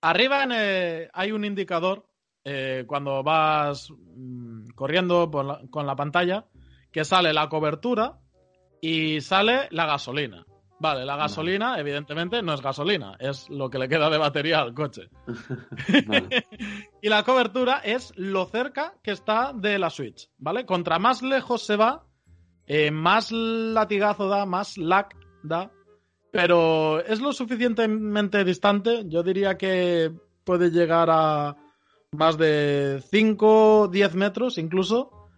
arriba 0.01 0.45
en, 0.45 0.53
eh, 0.53 1.09
hay 1.13 1.33
un 1.33 1.45
indicador 1.45 2.05
eh, 2.45 2.85
cuando 2.87 3.23
vas 3.23 3.91
mmm, 3.91 4.69
corriendo 4.75 5.31
la, 5.45 5.63
con 5.71 5.87
la 5.87 5.97
pantalla 5.97 6.47
que 6.93 7.05
sale 7.05 7.33
la 7.33 7.49
cobertura 7.49 8.19
y 8.81 9.21
sale 9.21 9.69
la 9.71 9.87
gasolina. 9.87 10.47
Vale, 10.79 11.07
la 11.07 11.17
gasolina, 11.17 11.79
evidentemente, 11.79 12.43
no 12.43 12.53
es 12.53 12.61
gasolina, 12.61 13.17
es 13.19 13.49
lo 13.49 13.71
que 13.71 13.79
le 13.79 13.89
queda 13.89 14.11
de 14.11 14.19
batería 14.19 14.61
al 14.61 14.75
coche. 14.75 15.09
y 17.03 17.09
la 17.09 17.23
cobertura 17.23 17.79
es 17.79 18.13
lo 18.17 18.45
cerca 18.47 18.95
que 19.03 19.13
está 19.13 19.53
de 19.55 19.79
la 19.79 19.89
Switch, 19.89 20.29
¿vale? 20.39 20.67
Contra 20.67 20.99
más 20.99 21.23
lejos 21.23 21.65
se 21.65 21.77
va, 21.77 22.05
eh, 22.67 22.91
más 22.91 23.33
latigazo 23.33 24.29
da, 24.29 24.45
más 24.45 24.77
lag 24.77 25.09
da, 25.43 25.71
pero 26.31 27.01
es 27.01 27.21
lo 27.21 27.33
suficientemente 27.33 28.45
distante, 28.45 29.05
yo 29.07 29.23
diría 29.23 29.57
que 29.57 30.13
puede 30.45 30.71
llegar 30.71 31.09
a 31.11 31.57
más 32.13 32.37
de 32.37 33.03
5, 33.11 33.89
10 33.89 34.15
metros 34.15 34.59
incluso, 34.59 35.31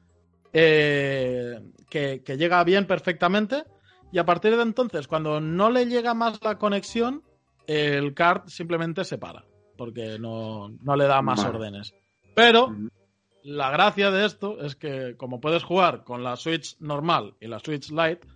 eh, 0.53 1.61
que, 1.89 2.25
que 2.25 2.37
llega 2.37 2.65
bien 2.65 2.87
perfectamente 2.87 3.65
y 4.13 4.19
a 4.19 4.25
partir 4.25 4.57
de 4.57 4.63
entonces, 4.63 5.07
cuando 5.07 5.41
no 5.41 5.71
le 5.71 5.87
llega 5.87 6.15
más 6.15 6.43
la 6.43 6.59
conexión, 6.59 7.23
el 7.67 8.15
card 8.15 8.49
simplemente 8.49 9.05
se 9.05 9.19
para, 9.19 9.45
porque 9.77 10.19
no, 10.19 10.71
no 10.83 10.97
le 10.97 11.07
da 11.07 11.21
más 11.21 11.45
órdenes. 11.45 11.95
Pero 12.35 12.75
la 13.43 13.71
gracia 13.71 14.11
de 14.11 14.25
esto 14.25 14.61
es 14.61 14.77
que 14.77 15.17
como 15.17 15.41
puedes 15.41 15.63
jugar 15.63 16.05
con 16.05 16.23
la 16.23 16.37
Switch 16.37 16.77
normal 16.81 17.35
y 17.41 17.47
la 17.47 17.59
Switch 17.59 17.91
Lite, 17.91 18.27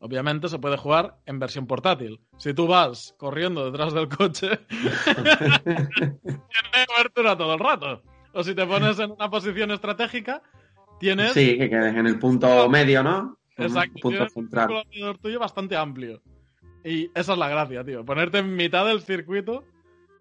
obviamente 0.00 0.48
se 0.48 0.58
puede 0.58 0.76
jugar 0.76 1.16
en 1.26 1.38
versión 1.38 1.66
portátil. 1.66 2.20
Si 2.36 2.52
tú 2.52 2.66
vas 2.66 3.14
corriendo 3.16 3.64
detrás 3.64 3.94
del 3.94 4.08
coche, 4.08 4.50
tienes 5.04 6.86
cobertura 6.86 7.36
todo 7.36 7.54
el 7.54 7.60
rato. 7.60 8.02
O 8.34 8.42
si 8.42 8.54
te 8.54 8.66
pones 8.66 8.98
en 8.98 9.10
una 9.12 9.30
posición 9.30 9.70
estratégica, 9.70 10.42
tienes... 10.98 11.32
Sí, 11.32 11.58
que 11.58 11.70
quedes 11.70 11.94
en 11.94 12.06
el 12.06 12.18
punto 12.18 12.68
medio, 12.68 13.02
¿no? 13.02 13.38
Exacto. 13.56 14.00
Punto 14.00 14.28
central. 14.28 14.84
Un 15.00 15.18
tuyo 15.18 15.38
bastante 15.38 15.76
amplio. 15.76 16.22
Y 16.84 17.10
esa 17.14 17.32
es 17.32 17.38
la 17.38 17.48
gracia, 17.48 17.84
tío. 17.84 18.04
Ponerte 18.04 18.38
en 18.38 18.56
mitad 18.56 18.86
del 18.86 19.02
circuito 19.02 19.64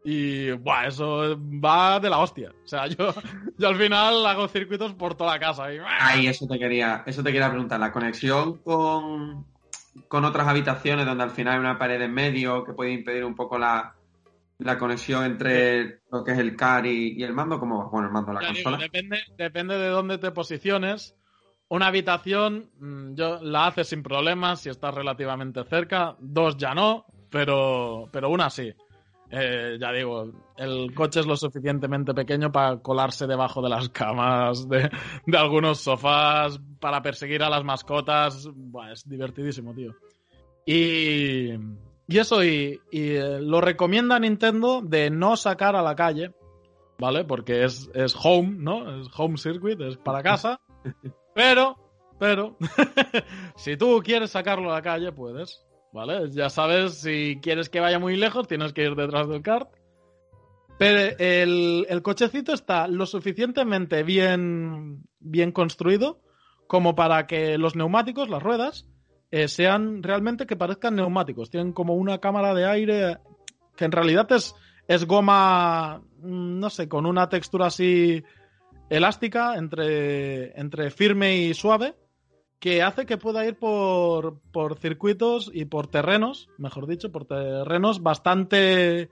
y, 0.04 0.52
buah, 0.52 0.88
eso 0.88 1.38
va 1.40 2.00
de 2.00 2.10
la 2.10 2.20
hostia. 2.20 2.52
O 2.64 2.68
sea, 2.68 2.88
yo, 2.88 3.14
yo 3.58 3.68
al 3.68 3.76
final 3.76 4.26
hago 4.26 4.48
circuitos 4.48 4.94
por 4.94 5.16
toda 5.16 5.34
la 5.34 5.40
casa. 5.40 5.74
Y... 5.74 5.80
Ay, 5.86 6.28
eso 6.28 6.48
te 6.48 6.58
quería, 6.58 7.04
eso 7.06 7.24
te 7.24 7.32
quería 7.32 7.50
preguntar. 7.50 7.80
La 7.80 7.92
conexión 7.92 8.58
con, 8.60 9.46
con 10.08 10.26
otras 10.26 10.48
habitaciones 10.48 11.06
donde 11.06 11.24
al 11.24 11.32
final 11.32 11.54
hay 11.54 11.60
una 11.60 11.78
pared 11.78 12.02
en 12.02 12.14
medio 12.14 12.64
que 12.64 12.74
puede 12.74 12.92
impedir 12.92 13.26
un 13.26 13.36
poco 13.36 13.58
la, 13.58 13.96
la 14.60 14.78
conexión 14.78 15.24
entre 15.26 16.02
lo 16.12 16.24
que 16.24 16.32
es 16.32 16.40
el 16.40 16.56
car 16.56 16.86
y, 16.86 17.22
el 17.24 17.34
mando, 17.34 17.60
como 17.60 17.90
bueno, 17.90 18.08
el 18.08 18.14
mando, 18.14 18.34
la 18.34 18.46
consola. 18.46 18.78
depende, 18.78 19.20
depende 19.38 19.78
de 19.78 19.88
dónde 19.88 20.18
te 20.18 20.32
posiciones. 20.32 21.16
Una 21.72 21.88
habitación 21.88 22.70
mm, 22.80 23.14
yo 23.14 23.40
la 23.42 23.68
hace 23.68 23.86
sin 23.86 24.04
problemas 24.04 24.60
si 24.60 24.68
estás 24.70 24.94
relativamente 24.94 25.64
cerca. 25.64 26.18
Dos 26.20 26.58
ya 26.58 26.74
no, 26.74 27.06
pero, 27.30 28.10
pero 28.12 28.30
una 28.30 28.50
sí. 28.50 28.74
Eh, 29.30 29.78
ya 29.80 29.94
digo, 29.94 30.30
el 30.58 30.94
coche 30.94 31.22
es 31.22 31.26
lo 31.26 31.38
suficientemente 31.38 32.14
pequeño 32.14 32.52
para 32.52 32.80
colarse 32.80 33.26
debajo 33.26 33.62
de 33.62 33.70
las 33.70 33.88
camas, 33.88 34.68
de, 34.68 34.92
algunos 35.34 35.80
sofás, 35.80 36.60
para 36.82 37.02
perseguir 37.02 37.42
a 37.42 37.50
las 37.50 37.64
mascotas. 37.64 38.50
es 38.92 39.08
divertidísimo, 39.08 39.74
tío. 39.74 39.96
Y, 40.66 41.54
y 42.06 42.18
eso, 42.18 42.44
y, 42.44 42.82
y, 42.92 43.12
eh, 43.12 43.40
lo 43.40 43.62
recomienda 43.62 44.20
Nintendo 44.20 44.82
de 44.82 45.10
no 45.10 45.38
sacar 45.38 45.78
a 45.78 45.82
la 45.82 45.96
calle, 45.96 46.34
¿vale? 47.00 47.24
Porque 47.24 47.64
es, 47.64 47.90
es 47.94 48.14
home, 48.22 48.58
¿no? 48.58 49.00
Es 49.00 49.08
home 49.18 49.38
circuit, 49.38 49.80
es 49.80 49.96
para 49.96 50.22
casa. 50.22 50.60
Pero, 51.34 51.78
pero, 52.20 52.58
si 53.56 53.78
tú 53.78 54.02
quieres 54.04 54.32
sacarlo 54.32 54.72
a 54.72 54.76
la 54.76 54.82
calle, 54.82 55.12
puedes. 55.12 55.64
¿Vale? 55.94 56.30
Ya 56.32 56.50
sabes, 56.50 57.02
si 57.02 57.40
quieres 57.42 57.70
que 57.70 57.82
vaya 57.82 58.00
muy 58.00 58.16
lejos, 58.16 58.48
tienes 58.48 58.72
que 58.72 58.84
ir 58.84 58.96
detrás 58.96 59.28
del 59.28 59.42
kart. 59.42 59.70
Pero 60.78 61.16
el, 61.20 61.86
el 61.90 62.02
cochecito 62.02 62.54
está 62.54 62.88
lo 62.88 63.06
suficientemente 63.06 64.04
bien, 64.04 65.04
bien 65.20 65.52
construido 65.52 66.22
como 66.66 66.96
para 66.96 67.28
que 67.28 67.58
los 67.58 67.76
neumáticos, 67.76 68.30
las 68.30 68.42
ruedas, 68.42 68.88
eh, 69.30 69.48
sean 69.48 70.02
realmente 70.04 70.46
que 70.46 70.56
parezcan 70.56 70.96
neumáticos. 70.96 71.50
Tienen 71.50 71.74
como 71.74 71.96
una 71.96 72.20
cámara 72.20 72.54
de 72.54 72.66
aire 72.66 73.18
que 73.76 73.86
en 73.86 73.92
realidad 73.92 74.32
es, 74.32 74.56
es 74.88 75.06
goma, 75.06 76.02
mm, 76.22 76.60
no 76.60 76.70
sé, 76.70 76.88
con 76.88 77.06
una 77.06 77.28
textura 77.30 77.68
así 77.68 78.24
elástica 78.92 79.56
entre, 79.56 80.60
entre 80.60 80.92
firme 80.92 81.38
y 81.38 81.54
suave 81.54 81.96
que 82.60 82.84
hace 82.84 83.06
que 83.06 83.18
pueda 83.18 83.46
ir 83.46 83.58
por, 83.58 84.40
por 84.52 84.78
circuitos 84.78 85.50
y 85.52 85.66
por 85.66 85.88
terrenos, 85.88 86.50
mejor 86.58 86.86
dicho, 86.86 87.12
por 87.12 87.26
terrenos 87.26 88.04
bastante 88.04 89.10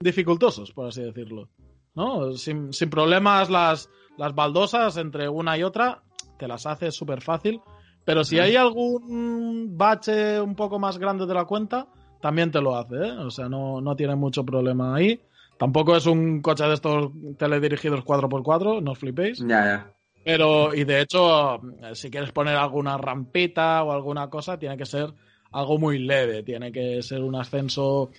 dificultosos, 0.00 0.72
por 0.72 0.86
así 0.86 1.02
decirlo. 1.02 1.48
¿no? 1.94 2.32
Sin, 2.32 2.72
sin 2.72 2.90
problemas 2.90 3.50
las, 3.50 3.90
las 4.16 4.34
baldosas 4.34 4.96
entre 4.96 5.28
una 5.28 5.56
y 5.58 5.62
otra, 5.62 6.02
te 6.38 6.48
las 6.48 6.66
hace 6.66 6.90
súper 6.90 7.20
fácil. 7.20 7.60
Pero 8.04 8.24
si 8.24 8.38
hay 8.38 8.56
algún 8.56 9.76
bache 9.76 10.40
un 10.40 10.54
poco 10.54 10.78
más 10.78 10.96
grande 10.98 11.26
de 11.26 11.34
la 11.34 11.44
cuenta, 11.44 11.86
también 12.20 12.50
te 12.50 12.62
lo 12.62 12.74
hace, 12.76 12.96
¿eh? 12.96 13.12
O 13.18 13.30
sea, 13.30 13.48
no, 13.48 13.82
no 13.82 13.94
tiene 13.94 14.16
mucho 14.16 14.44
problema 14.44 14.96
ahí. 14.96 15.20
Tampoco 15.58 15.96
es 15.96 16.06
un 16.06 16.40
coche 16.40 16.64
de 16.64 16.74
estos 16.74 17.10
teledirigidos 17.36 18.04
4x4, 18.04 18.82
no 18.82 18.92
os 18.92 18.98
flipéis. 18.98 19.38
Ya, 19.40 19.64
ya. 19.64 19.94
Pero, 20.24 20.74
y 20.74 20.84
de 20.84 21.00
hecho, 21.00 21.60
si 21.94 22.10
quieres 22.10 22.32
poner 22.32 22.56
alguna 22.56 22.98
rampita 22.98 23.82
o 23.82 23.92
alguna 23.92 24.28
cosa, 24.28 24.58
tiene 24.58 24.76
que 24.76 24.86
ser 24.86 25.12
algo 25.52 25.78
muy 25.78 25.98
leve, 25.98 26.42
tiene 26.42 26.70
que 26.70 27.02
ser 27.02 27.22
un 27.22 27.34
ascenso 27.34 28.10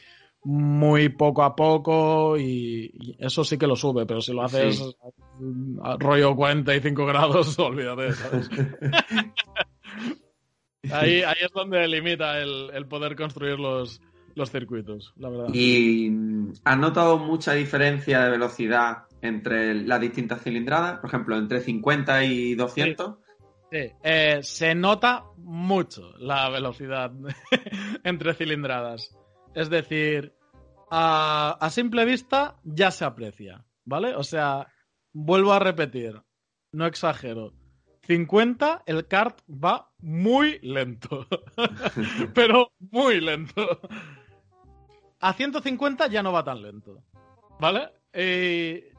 muy 0.43 1.10
poco 1.10 1.43
a 1.43 1.55
poco 1.55 2.38
y, 2.38 3.15
eso 3.19 3.43
sí 3.43 3.58
que 3.58 3.67
lo 3.67 3.75
sube, 3.75 4.05
pero 4.05 4.22
si 4.22 4.34
lo 4.34 4.43
haces 4.43 4.96
rollo 6.00 6.36
45 6.36 7.05
grados, 7.05 7.60
olvídate, 7.60 8.13
¿sabes? 8.13 8.50
ahí, 10.91 11.22
ahí 11.22 11.38
es 11.41 11.51
donde 11.53 11.88
limita 11.88 12.39
el, 12.39 12.69
el 12.74 12.88
poder 12.88 13.15
construir 13.15 13.60
los, 13.60 14.01
los 14.39 14.50
circuitos, 14.50 15.13
la 15.17 15.29
verdad. 15.29 15.53
¿Y 15.53 16.10
has 16.63 16.77
notado 16.77 17.19
mucha 17.19 17.53
diferencia 17.53 18.24
de 18.24 18.31
velocidad 18.31 19.03
entre 19.22 19.75
las 19.75 20.00
distintas 20.00 20.41
cilindradas? 20.41 21.00
Por 21.00 21.10
ejemplo, 21.10 21.38
entre 21.38 21.60
50 21.60 22.24
y 22.24 22.55
200. 22.55 23.17
Sí, 23.69 23.91
eh, 24.01 24.39
se 24.41 24.74
nota 24.74 25.25
mucho 25.38 26.13
la 26.17 26.50
velocidad 26.50 27.12
entre 28.03 28.34
cilindradas. 28.34 29.15
Es 29.53 29.69
decir, 29.69 30.34
a, 30.89 31.58
a 31.60 31.69
simple 31.69 32.05
vista 32.05 32.55
ya 32.63 32.89
se 32.89 33.05
aprecia, 33.05 33.65
¿vale? 33.84 34.15
O 34.15 34.24
sea, 34.24 34.67
vuelvo 35.12 35.51
a 35.51 35.60
repetir, 35.60 36.19
no 36.72 36.86
exagero. 36.86 37.53
50, 38.08 38.84
el 38.88 39.05
kart 39.05 39.39
va 39.48 39.91
muy 40.00 40.60
lento. 40.63 41.27
Pero 42.34 42.72
muy 42.79 43.22
lento 43.22 43.81
a 45.20 45.34
150 45.34 46.08
ya 46.08 46.24
no 46.24 46.32
va 46.32 46.44
tan 46.44 46.62
lento. 46.62 47.04
¿Vale? 47.60 47.90
Eh, 48.14 48.94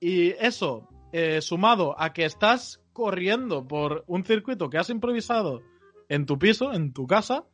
y 0.00 0.30
eso, 0.30 0.88
eh, 1.12 1.40
sumado 1.40 1.94
a 1.98 2.12
que 2.12 2.24
estás 2.24 2.80
corriendo 2.92 3.66
por 3.66 4.04
un 4.06 4.24
circuito 4.24 4.70
que 4.70 4.78
has 4.78 4.90
improvisado 4.90 5.62
en 6.08 6.26
tu 6.26 6.38
piso, 6.38 6.72
en 6.72 6.92
tu 6.92 7.06
casa, 7.06 7.44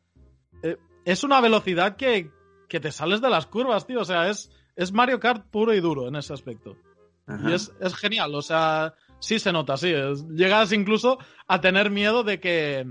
eh, 0.61 0.77
es 1.05 1.23
una 1.23 1.41
velocidad 1.41 1.95
que, 1.95 2.29
que, 2.69 2.79
te 2.79 2.91
sales 2.91 3.21
de 3.21 3.29
las 3.29 3.47
curvas, 3.47 3.87
tío. 3.87 4.01
O 4.01 4.05
sea, 4.05 4.29
es, 4.29 4.51
es 4.75 4.91
Mario 4.91 5.19
Kart 5.19 5.47
puro 5.49 5.73
y 5.73 5.79
duro 5.79 6.07
en 6.07 6.15
ese 6.15 6.33
aspecto. 6.33 6.77
Y 7.45 7.53
es, 7.53 7.71
es, 7.79 7.95
genial, 7.95 8.35
o 8.35 8.41
sea, 8.41 8.93
sí 9.19 9.39
se 9.39 9.53
nota, 9.53 9.77
sí. 9.77 9.93
llegas 10.35 10.73
incluso 10.73 11.17
a 11.47 11.61
tener 11.61 11.89
miedo 11.89 12.23
de 12.23 12.41
que, 12.41 12.85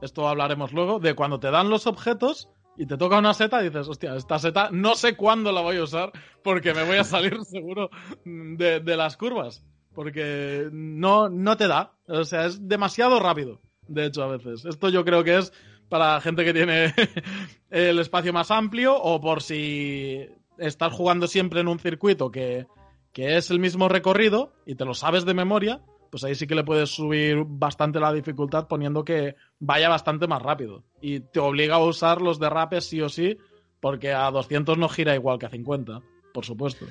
esto 0.00 0.26
hablaremos 0.26 0.72
luego, 0.72 1.00
de 1.00 1.14
cuando 1.14 1.38
te 1.38 1.50
dan 1.50 1.68
los 1.68 1.86
objetos, 1.86 2.48
y 2.76 2.86
te 2.86 2.96
toca 2.96 3.18
una 3.18 3.34
seta 3.34 3.60
y 3.62 3.68
dices, 3.68 3.88
hostia, 3.88 4.16
esta 4.16 4.38
seta 4.38 4.70
no 4.72 4.94
sé 4.94 5.16
cuándo 5.16 5.52
la 5.52 5.60
voy 5.60 5.76
a 5.76 5.84
usar 5.84 6.12
porque 6.42 6.74
me 6.74 6.84
voy 6.84 6.96
a 6.96 7.04
salir 7.04 7.38
seguro 7.44 7.90
de, 8.24 8.80
de, 8.80 8.96
las 8.96 9.16
curvas. 9.16 9.64
Porque 9.94 10.68
no, 10.72 11.28
no 11.28 11.56
te 11.56 11.68
da. 11.68 11.92
O 12.08 12.24
sea, 12.24 12.46
es 12.46 12.68
demasiado 12.68 13.20
rápido. 13.20 13.60
De 13.86 14.06
hecho, 14.06 14.24
a 14.24 14.28
veces. 14.28 14.64
Esto 14.64 14.88
yo 14.88 15.04
creo 15.04 15.22
que 15.22 15.38
es 15.38 15.52
para 15.88 16.20
gente 16.20 16.44
que 16.44 16.52
tiene 16.52 16.92
el 17.70 17.98
espacio 18.00 18.32
más 18.32 18.50
amplio 18.50 18.96
o 18.96 19.20
por 19.20 19.42
si 19.42 20.26
estás 20.58 20.92
jugando 20.92 21.26
siempre 21.26 21.60
en 21.60 21.68
un 21.68 21.78
circuito 21.78 22.30
que, 22.30 22.66
que 23.12 23.36
es 23.36 23.50
el 23.50 23.60
mismo 23.60 23.88
recorrido 23.88 24.52
y 24.66 24.74
te 24.74 24.84
lo 24.84 24.94
sabes 24.94 25.24
de 25.24 25.34
memoria, 25.34 25.82
pues 26.14 26.22
ahí 26.22 26.36
sí 26.36 26.46
que 26.46 26.54
le 26.54 26.62
puedes 26.62 26.90
subir 26.90 27.42
bastante 27.44 27.98
la 27.98 28.12
dificultad 28.12 28.68
poniendo 28.68 29.04
que 29.04 29.34
vaya 29.58 29.88
bastante 29.88 30.28
más 30.28 30.40
rápido. 30.40 30.84
Y 31.00 31.18
te 31.18 31.40
obliga 31.40 31.74
a 31.74 31.84
usar 31.84 32.22
los 32.22 32.38
derrapes 32.38 32.88
sí 32.88 33.00
o 33.00 33.08
sí, 33.08 33.36
porque 33.80 34.12
a 34.12 34.30
200 34.30 34.78
no 34.78 34.88
gira 34.88 35.16
igual 35.16 35.40
que 35.40 35.46
a 35.46 35.50
50, 35.50 36.02
por 36.32 36.44
supuesto. 36.44 36.86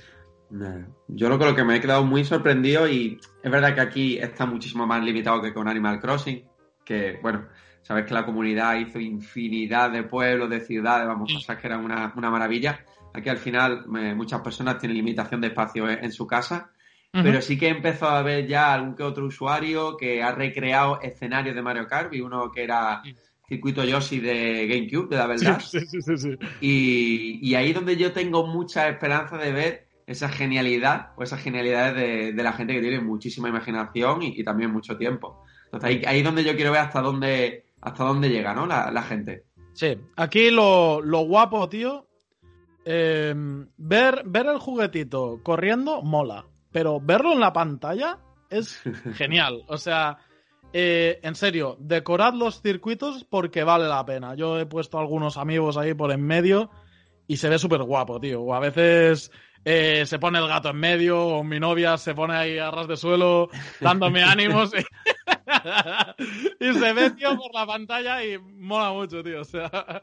Yo 1.08 1.30
lo, 1.30 1.38
lo 1.38 1.56
que 1.56 1.64
me 1.64 1.78
he 1.78 1.80
quedado 1.80 2.04
muy 2.04 2.26
sorprendido 2.26 2.86
y 2.86 3.18
es 3.42 3.50
verdad 3.50 3.74
que 3.74 3.80
aquí 3.80 4.18
está 4.18 4.46
muchísimo 4.46 4.86
más 4.86 5.02
limitado 5.02 5.42
que 5.42 5.54
con 5.54 5.70
Animal 5.70 6.02
Crossing, 6.02 6.44
que 6.84 7.18
bueno, 7.22 7.48
Sabes 7.84 8.06
que 8.06 8.14
la 8.14 8.26
comunidad 8.26 8.78
hizo 8.78 8.98
infinidad 8.98 9.92
de 9.92 10.04
pueblos, 10.04 10.50
de 10.50 10.62
ciudades, 10.62 11.06
vamos, 11.06 11.34
cosas 11.34 11.58
que 11.58 11.68
eran 11.68 11.84
una, 11.84 12.14
una 12.16 12.30
maravilla. 12.30 12.80
Aquí 13.14 13.30
al 13.30 13.38
final 13.38 13.86
eh, 13.98 14.16
muchas 14.16 14.42
personas 14.42 14.80
tienen 14.80 14.98
limitación 14.98 15.42
de 15.42 15.48
espacio 15.48 15.90
en, 15.90 16.12
su 16.12 16.26
casa, 16.26 16.72
pero 17.14 17.42
sí 17.42 17.58
que 17.60 17.68
empezó 17.68 18.08
a 18.08 18.20
haber 18.20 18.48
ya 18.48 18.74
algún 18.74 18.96
que 18.96 19.04
otro 19.04 19.28
usuario 19.28 19.96
que 19.98 20.24
ha 20.24 20.32
recreado 20.32 21.00
escenarios 21.00 21.56
de 21.56 21.62
Mario 21.62 21.88
Kart. 21.88 22.10
Vi 22.10 22.22
uno 22.22 22.52
que 22.52 22.64
era 22.64 23.04
circuito 23.48 23.84
Yoshi 23.84 24.20
de 24.20 24.66
GameCube, 24.68 25.10
de 25.10 25.18
la 25.18 25.28
verdad. 25.28 25.60
Sí, 25.60 25.80
sí, 25.86 26.18
sí, 26.18 26.30
y, 26.60 27.40
y 27.48 27.56
ahí 27.56 27.70
es 27.70 27.76
donde 27.76 27.98
yo 27.98 28.12
tengo 28.12 28.48
mucha 28.48 28.90
esperanza 28.90 29.38
de 29.38 29.52
ver 29.52 29.88
esa 30.08 30.30
genialidad 30.30 31.12
o 31.16 31.24
esas 31.24 31.42
genialidades 31.42 32.36
de, 32.36 32.44
la 32.44 32.54
gente 32.54 32.74
que 32.74 32.82
tiene 32.82 33.00
muchísima 33.00 33.50
imaginación 33.50 34.22
y, 34.22 34.44
también 34.44 34.72
mucho 34.72 34.98
tiempo. 34.98 35.44
Entonces 35.66 36.06
ahí, 36.06 36.20
es 36.20 36.24
donde 36.24 36.44
yo 36.44 36.56
quiero 36.56 36.72
ver 36.72 36.82
hasta 36.82 37.02
dónde, 37.02 37.66
hasta 37.82 38.04
dónde 38.04 38.30
llega, 38.30 38.54
¿no? 38.54 38.66
La, 38.66 39.04
gente. 39.04 39.44
Sí, 39.74 39.98
aquí 40.16 40.52
lo, 40.52 41.02
lo 41.02 41.20
guapo, 41.20 41.70
tío, 41.70 42.08
eh, 42.86 43.34
ver, 43.78 44.24
ver 44.26 44.46
el 44.48 44.60
juguetito 44.60 45.40
corriendo 45.42 46.02
mola, 46.02 46.46
pero 46.74 47.00
verlo 47.00 47.32
en 47.32 47.40
la 47.40 47.54
pantalla 47.54 48.20
es 48.50 48.82
genial. 49.16 49.64
O 49.68 49.78
sea, 49.78 50.18
eh, 50.74 51.20
en 51.22 51.36
serio, 51.36 51.78
decorad 51.80 52.34
los 52.34 52.62
circuitos 52.62 53.24
porque 53.24 53.64
vale 53.64 53.88
la 53.88 54.04
pena. 54.06 54.36
Yo 54.36 54.60
he 54.60 54.66
puesto 54.66 55.00
algunos 55.00 55.38
amigos 55.38 55.78
ahí 55.78 55.94
por 55.94 56.12
en 56.12 56.26
medio 56.26 56.70
y 57.28 57.38
se 57.38 57.48
ve 57.48 57.60
súper 57.60 57.84
guapo, 57.84 58.20
tío. 58.20 58.42
O 58.42 58.54
a 58.54 58.60
veces 58.60 59.32
eh, 59.66 60.06
se 60.06 60.20
pone 60.20 60.40
el 60.40 60.48
gato 60.48 60.70
en 60.70 60.78
medio, 60.78 61.26
o 61.26 61.44
mi 61.44 61.60
novia 61.60 61.98
se 61.98 62.14
pone 62.14 62.36
ahí 62.36 62.58
a 62.58 62.70
ras 62.70 62.88
de 62.88 62.98
suelo 62.98 63.50
dándome 63.80 64.24
ánimos. 64.24 64.72
Y, 66.60 66.74
se 66.74 66.94
ve, 66.94 67.12
tío, 67.12 67.36
por 67.36 67.54
la 67.54 67.66
pantalla 67.66 68.24
y 68.24 68.38
mola 68.38 68.92
mucho, 68.92 69.24
tío. 69.24 69.42
O 69.42 69.44
sea, 69.44 70.02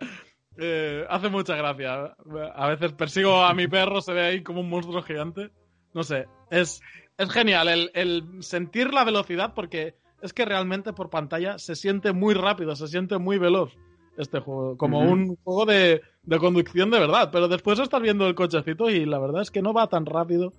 eh, 0.56 1.04
hace 1.08 1.28
mucha 1.28 1.56
gracia. 1.56 2.14
A 2.54 2.68
veces 2.68 2.92
persigo 2.92 3.42
a 3.42 3.54
mi 3.54 3.66
perro, 3.66 4.00
se 4.00 4.12
ve 4.12 4.22
ahí 4.22 4.42
como 4.42 4.60
un 4.60 4.68
monstruo 4.68 5.02
gigante. 5.02 5.50
No 5.94 6.02
sé, 6.02 6.26
es, 6.50 6.80
es 7.18 7.30
genial 7.30 7.68
el, 7.68 7.90
el 7.94 8.42
sentir 8.42 8.92
la 8.94 9.04
velocidad 9.04 9.54
porque 9.54 9.94
es 10.22 10.32
que 10.32 10.44
realmente 10.44 10.92
por 10.92 11.10
pantalla 11.10 11.58
se 11.58 11.76
siente 11.76 12.12
muy 12.12 12.34
rápido, 12.34 12.76
se 12.76 12.88
siente 12.88 13.18
muy 13.18 13.38
veloz 13.38 13.76
este 14.16 14.40
juego, 14.40 14.76
como 14.76 15.00
un 15.00 15.36
juego 15.36 15.64
de, 15.66 16.02
de, 16.22 16.38
conducción 16.38 16.90
de 16.90 16.98
verdad, 16.98 17.30
pero 17.32 17.48
después 17.48 17.78
estás 17.78 18.02
viendo 18.02 18.26
el 18.26 18.34
cochecito 18.34 18.90
y 18.90 19.06
la 19.06 19.18
verdad 19.18 19.42
es 19.42 19.50
que 19.50 19.62
no 19.62 19.72
va 19.72 19.88
tan 19.88 20.04
rápido. 20.04 20.52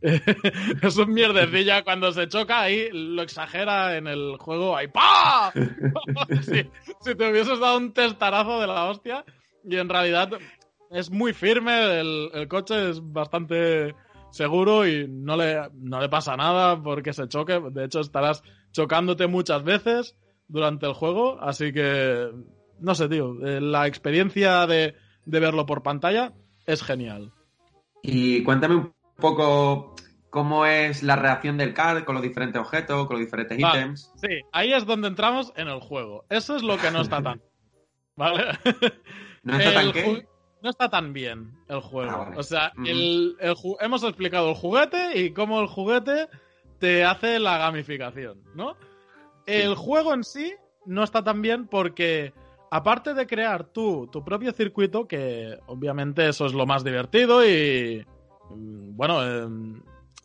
es 0.00 0.96
un 0.96 1.12
mierdecilla 1.12 1.82
cuando 1.82 2.12
se 2.12 2.28
choca 2.28 2.60
ahí 2.60 2.88
lo 2.92 3.22
exagera 3.22 3.96
en 3.96 4.06
el 4.06 4.36
juego 4.38 4.76
ahí 4.76 4.86
¡pa! 4.86 5.52
si, 6.42 6.70
si, 7.00 7.14
te 7.16 7.28
hubieses 7.28 7.58
dado 7.58 7.78
un 7.78 7.92
testarazo 7.92 8.60
de 8.60 8.68
la 8.68 8.84
hostia 8.84 9.24
y 9.64 9.76
en 9.76 9.88
realidad 9.88 10.30
es 10.92 11.10
muy 11.10 11.32
firme 11.32 11.98
el, 11.98 12.30
el 12.32 12.46
coche 12.46 12.90
es 12.90 13.00
bastante 13.02 13.96
seguro 14.30 14.86
y 14.86 15.06
no 15.08 15.36
le, 15.36 15.70
no 15.74 16.00
le 16.00 16.08
pasa 16.08 16.36
nada 16.36 16.82
porque 16.82 17.12
se 17.12 17.28
choque 17.28 17.60
de 17.70 17.84
hecho 17.84 18.00
estarás 18.00 18.42
chocándote 18.72 19.26
muchas 19.26 19.64
veces 19.64 20.16
durante 20.48 20.86
el 20.86 20.92
juego 20.92 21.40
así 21.40 21.72
que 21.72 22.30
no 22.80 22.94
sé, 22.94 23.08
tío, 23.08 23.36
eh, 23.44 23.60
la 23.60 23.86
experiencia 23.86 24.66
de, 24.66 24.94
verlo 25.24 25.66
por 25.66 25.82
pantalla 25.82 26.32
es 26.66 26.82
genial. 26.82 27.32
Y 28.02 28.42
cuéntame 28.42 28.76
un 28.76 28.94
poco 29.16 29.94
cómo 30.30 30.66
es 30.66 31.02
la 31.02 31.16
reacción 31.16 31.56
del 31.56 31.74
card 31.74 32.04
con 32.04 32.14
los 32.14 32.22
diferentes 32.22 32.60
objetos, 32.60 33.06
con 33.06 33.16
los 33.16 33.26
diferentes 33.26 33.58
ítems. 33.58 34.12
Sí, 34.16 34.40
ahí 34.52 34.72
es 34.72 34.86
donde 34.86 35.08
entramos 35.08 35.52
en 35.56 35.68
el 35.68 35.80
juego. 35.80 36.24
Eso 36.28 36.56
es 36.56 36.62
lo 36.62 36.78
que 36.78 36.90
no 36.90 37.00
está 37.00 37.22
tan. 37.22 37.42
¿Vale? 38.16 38.58
¿No 39.42 39.58
está 39.58 39.74
tan 39.74 39.92
qué? 39.92 40.26
No 40.62 40.70
está 40.70 40.88
tan 40.88 41.12
bien 41.12 41.52
el 41.68 41.80
juego. 41.80 42.10
Ah, 42.10 42.32
o 42.36 42.42
sea, 42.42 42.72
hemos 43.80 44.02
explicado 44.02 44.50
el 44.50 44.56
juguete 44.56 45.18
y 45.18 45.32
cómo 45.32 45.60
el 45.60 45.68
juguete 45.68 46.28
te 46.78 47.04
hace 47.04 47.38
la 47.38 47.58
gamificación, 47.58 48.42
¿no? 48.54 48.76
El 49.46 49.74
juego 49.74 50.12
en 50.14 50.24
sí 50.24 50.54
no 50.86 51.04
está 51.04 51.22
tan 51.22 51.42
bien 51.42 51.66
porque 51.66 52.32
aparte 52.70 53.14
de 53.14 53.26
crear 53.26 53.64
tú 53.64 54.08
tu 54.10 54.24
propio 54.24 54.52
circuito, 54.52 55.06
que 55.06 55.58
obviamente 55.66 56.28
eso 56.28 56.46
es 56.46 56.52
lo 56.52 56.66
más 56.66 56.84
divertido 56.84 57.46
y. 57.46 58.04
Mm, 58.50 58.96
bueno, 58.96 59.24
em, 59.24 59.82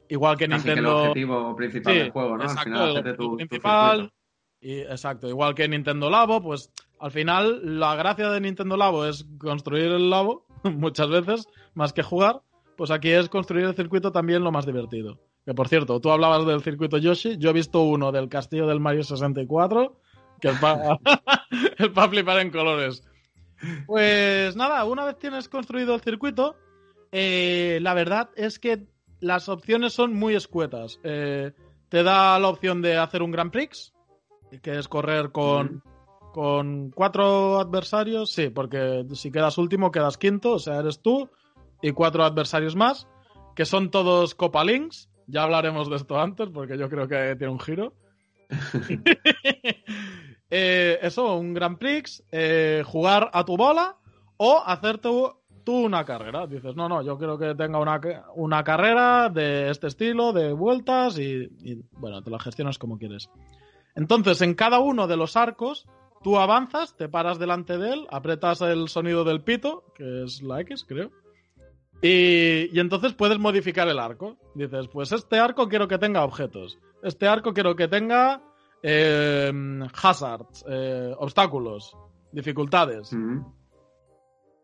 igual 0.09 0.37
que 0.37 0.47
Nintendo. 0.47 0.79
el 0.79 0.85
objetivo 0.85 1.55
principal 1.55 1.93
del 1.93 2.11
juego, 2.11 2.37
¿no? 2.37 2.43
Exacto, 2.43 2.79
al 2.79 2.97
final, 2.97 3.17
tu, 3.17 3.37
principal. 3.37 4.13
y, 4.59 4.79
exacto, 4.79 5.27
igual 5.27 5.55
que 5.55 5.67
Nintendo 5.67 6.09
Labo, 6.09 6.41
pues 6.41 6.71
al 7.03 7.11
final 7.11 7.79
la 7.79 7.97
gracia 7.97 8.29
de 8.29 8.39
Nintendo 8.39 8.77
Labo 8.77 9.05
es 9.05 9.25
construir 9.37 9.91
el 9.91 10.09
Labo, 10.09 10.45
muchas 10.63 11.09
veces, 11.09 11.47
más 11.73 11.91
que 11.91 12.01
jugar. 12.01 12.41
Pues 12.77 12.91
aquí 12.91 13.11
es 13.11 13.27
construir 13.27 13.65
el 13.65 13.75
circuito 13.75 14.13
también 14.13 14.41
lo 14.41 14.53
más 14.53 14.65
divertido. 14.65 15.19
Que 15.45 15.53
por 15.53 15.67
cierto, 15.67 15.99
tú 15.99 16.11
hablabas 16.11 16.45
del 16.45 16.63
circuito 16.63 16.97
Yoshi, 16.97 17.37
yo 17.37 17.49
he 17.49 17.53
visto 17.53 17.81
uno 17.81 18.13
del 18.13 18.29
castillo 18.29 18.67
del 18.67 18.79
Mario 18.79 19.03
64 19.03 19.99
que 20.39 20.47
es 20.47 20.59
para 20.59 20.97
flipar 22.09 22.39
en 22.39 22.51
colores. 22.51 23.03
Pues 23.85 24.55
nada, 24.55 24.85
una 24.85 25.03
vez 25.03 25.19
tienes 25.19 25.49
construido 25.49 25.95
el 25.95 26.01
circuito, 26.01 26.55
eh, 27.11 27.79
la 27.81 27.93
verdad 27.93 28.29
es 28.37 28.59
que 28.59 28.87
las 29.19 29.49
opciones 29.49 29.91
son 29.91 30.13
muy 30.13 30.35
escuetas. 30.35 31.01
Eh, 31.03 31.51
te 31.89 32.01
da 32.01 32.39
la 32.39 32.47
opción 32.47 32.81
de 32.81 32.95
hacer 32.95 33.21
un 33.21 33.31
Grand 33.31 33.51
Prix, 33.51 33.93
que 34.61 34.79
es 34.79 34.87
correr 34.87 35.31
con, 35.31 35.83
con 36.33 36.89
cuatro 36.89 37.59
adversarios, 37.59 38.31
sí, 38.31 38.49
porque 38.49 39.05
si 39.13 39.31
quedas 39.31 39.59
último 39.59 39.91
quedas 39.91 40.17
quinto, 40.17 40.53
o 40.53 40.59
sea, 40.59 40.79
eres 40.79 40.99
tú 41.01 41.29
y 41.81 41.91
cuatro 41.91 42.23
adversarios 42.23 42.75
más, 42.75 43.07
que 43.55 43.65
son 43.65 43.91
todos 43.91 44.33
Copa 44.33 44.63
Links. 44.63 45.09
Ya 45.27 45.43
hablaremos 45.43 45.89
de 45.89 45.95
esto 45.95 46.19
antes, 46.19 46.49
porque 46.49 46.77
yo 46.77 46.89
creo 46.89 47.07
que 47.07 47.35
tiene 47.37 47.53
un 47.53 47.59
giro. 47.59 47.93
Eh, 50.55 50.99
eso, 51.01 51.35
un 51.35 51.55
Grand 51.55 51.79
Prix, 51.79 52.23
eh, 52.31 52.83
jugar 52.85 53.31
a 53.33 53.43
tu 53.43 53.57
bola 53.57 53.97
o 54.37 54.61
hacer 54.63 54.99
tú, 54.99 55.33
una 55.65 56.05
carrera. 56.05 56.45
Dices, 56.45 56.75
no, 56.75 56.87
no, 56.87 57.01
yo 57.01 57.17
quiero 57.17 57.39
que 57.39 57.55
tenga 57.55 57.79
una, 57.79 57.99
una 58.35 58.63
carrera 58.63 59.29
de 59.29 59.71
este 59.71 59.87
estilo, 59.87 60.31
de 60.31 60.53
vueltas 60.53 61.17
y, 61.17 61.49
bueno, 61.93 62.21
te 62.21 62.29
la 62.29 62.37
gestionas 62.37 62.77
como 62.77 62.99
quieres. 62.99 63.31
Entonces, 63.95 64.43
en 64.43 64.53
cada 64.53 64.79
uno 64.79 65.07
de 65.07 65.17
los 65.17 65.35
arcos, 65.37 65.87
tú 66.23 66.37
avanzas, 66.37 66.95
te 66.95 67.09
paras 67.09 67.39
delante 67.39 67.77
de 67.77 67.93
él, 67.93 68.07
apretas 68.09 68.61
el 68.61 68.89
sonido 68.89 69.23
del 69.23 69.43
pito, 69.43 69.83
que 69.95 70.23
es 70.23 70.41
la 70.41 70.61
X, 70.61 70.85
creo. 70.87 71.11
Y, 72.01 72.75
y, 72.75 72.79
entonces 72.79 73.13
puedes 73.13 73.39
modificar 73.39 73.87
el 73.87 73.99
arco. 73.99 74.37
Dices, 74.55 74.87
pues 74.87 75.11
este 75.11 75.39
arco 75.39 75.69
quiero 75.69 75.87
que 75.87 75.97
tenga 75.97 76.25
objetos. 76.25 76.77
Este 77.01 77.27
arco 77.27 77.53
quiero 77.53 77.75
que 77.75 77.87
tenga 77.87 78.41
eh, 78.83 79.51
hazards, 80.01 80.65
eh, 80.67 81.15
obstáculos, 81.17 81.95
dificultades. 82.31 83.15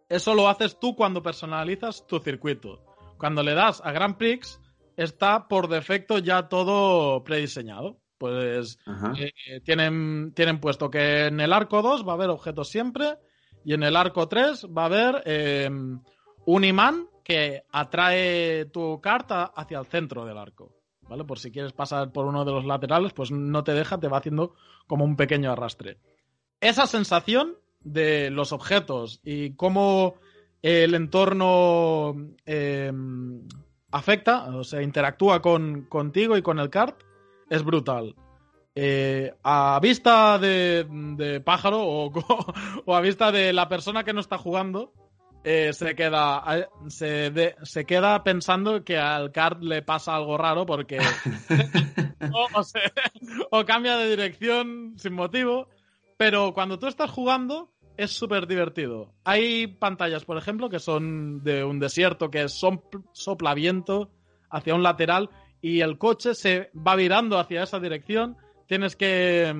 Eso 0.10 0.36
lo 0.36 0.50
haces 0.50 0.78
tú 0.78 0.95
cuando 0.95 1.24
personalizas 1.24 2.06
tu 2.06 2.19
circuito. 2.19 2.84
Cuando 3.17 3.41
le 3.41 3.54
das 3.54 3.82
a 3.84 3.91
Grand 3.91 4.17
Prix, 4.17 4.60
está 4.98 5.48
por 5.48 5.69
defecto 5.69 6.19
ya 6.19 6.50
todo 6.50 7.24
prediseñado. 7.24 7.98
Pues 8.20 8.78
eh, 9.18 9.62
tienen, 9.64 10.34
tienen 10.36 10.60
puesto 10.60 10.90
que 10.90 11.28
en 11.28 11.40
el 11.40 11.54
arco 11.54 11.82
2 11.82 12.06
va 12.06 12.12
a 12.12 12.16
haber 12.16 12.30
objetos 12.30 12.70
siempre 12.70 13.16
y 13.64 13.74
en 13.74 13.82
el 13.82 13.96
arco 13.96 14.28
3 14.28 14.68
va 14.78 14.84
a 14.84 14.86
haber 14.86 15.24
em, 15.26 16.02
un 16.46 16.64
imán 16.66 17.08
que 17.24 17.64
atrae 17.72 18.66
tu 18.66 19.00
carta 19.00 19.46
hacia 19.46 19.80
el 19.80 19.86
centro 19.86 20.26
del 20.26 20.38
arco. 20.38 20.76
¿vale? 21.08 21.24
Por 21.24 21.40
si 21.40 21.50
quieres 21.50 21.72
pasar 21.72 22.12
por 22.12 22.26
uno 22.26 22.44
de 22.44 22.52
los 22.52 22.66
laterales, 22.66 23.14
pues 23.14 23.32
no 23.32 23.64
te 23.64 23.74
deja, 23.74 24.00
te 24.00 24.10
va 24.10 24.18
haciendo 24.18 24.54
como 24.86 25.06
un 25.06 25.16
pequeño 25.16 25.52
arrastre. 25.52 25.98
Esa 26.60 26.88
sensación 26.88 27.56
de 27.80 28.30
los 28.32 28.52
objetos 28.52 29.22
y 29.24 29.54
cómo 29.56 30.16
el 30.62 30.94
entorno 30.94 32.16
eh, 32.46 32.92
afecta, 33.92 34.46
o 34.56 34.64
sea, 34.64 34.82
interactúa 34.82 35.42
con, 35.42 35.84
contigo 35.84 36.36
y 36.36 36.42
con 36.42 36.60
el 36.60 36.70
kart, 36.70 37.02
es 37.50 37.64
brutal. 37.64 38.16
Eh, 38.76 39.34
a 39.44 39.80
vista 39.82 40.38
de, 40.38 41.42
pájaro 41.44 41.82
o, 41.82 42.12
o, 42.86 42.96
a 42.96 43.02
vista 43.02 43.32
de 43.32 43.52
la 43.52 43.68
persona 43.68 44.04
que 44.04 44.14
no 44.14 44.22
está 44.22 44.38
jugando, 44.38 44.94
eh, 45.44 45.72
se 45.72 45.96
queda 45.96 46.68
se, 46.88 47.56
se, 47.64 47.86
queda 47.86 48.22
pensando 48.26 48.84
que 48.84 48.98
al 48.98 49.32
card 49.32 49.64
le 49.64 49.82
pasa 49.82 50.14
algo 50.14 50.38
raro 50.38 50.66
porque 50.66 51.00
o, 53.52 53.66
cambia 53.66 53.96
de 53.96 54.10
dirección 54.10 54.96
sin 54.98 55.14
motivo 55.14 55.70
pero 56.18 56.54
cuando 56.54 56.78
tú 56.78 56.88
estás 56.88 57.10
jugando 57.10 57.72
es 57.96 58.12
súper 58.12 58.48
divertido 58.48 59.14
hay 59.24 59.68
pantallas 59.68 60.26
por 60.26 60.38
ejemplo 60.38 60.70
que 60.70 60.80
son 60.80 61.42
de 61.42 61.64
un 61.64 61.80
desierto 61.80 62.30
que 62.30 62.50
son 62.50 62.82
sopla 63.14 63.54
viento 63.54 64.12
hacia 64.50 64.76
un 64.76 64.84
lateral 64.84 65.30
y 65.62 65.82
el 65.82 65.98
coche 65.98 66.36
se 66.36 66.69
va 66.76 66.95
virando 66.95 67.38
hacia 67.39 67.63
esa 67.63 67.80
dirección 67.80 68.38
tienes 68.67 68.95
que, 68.95 69.54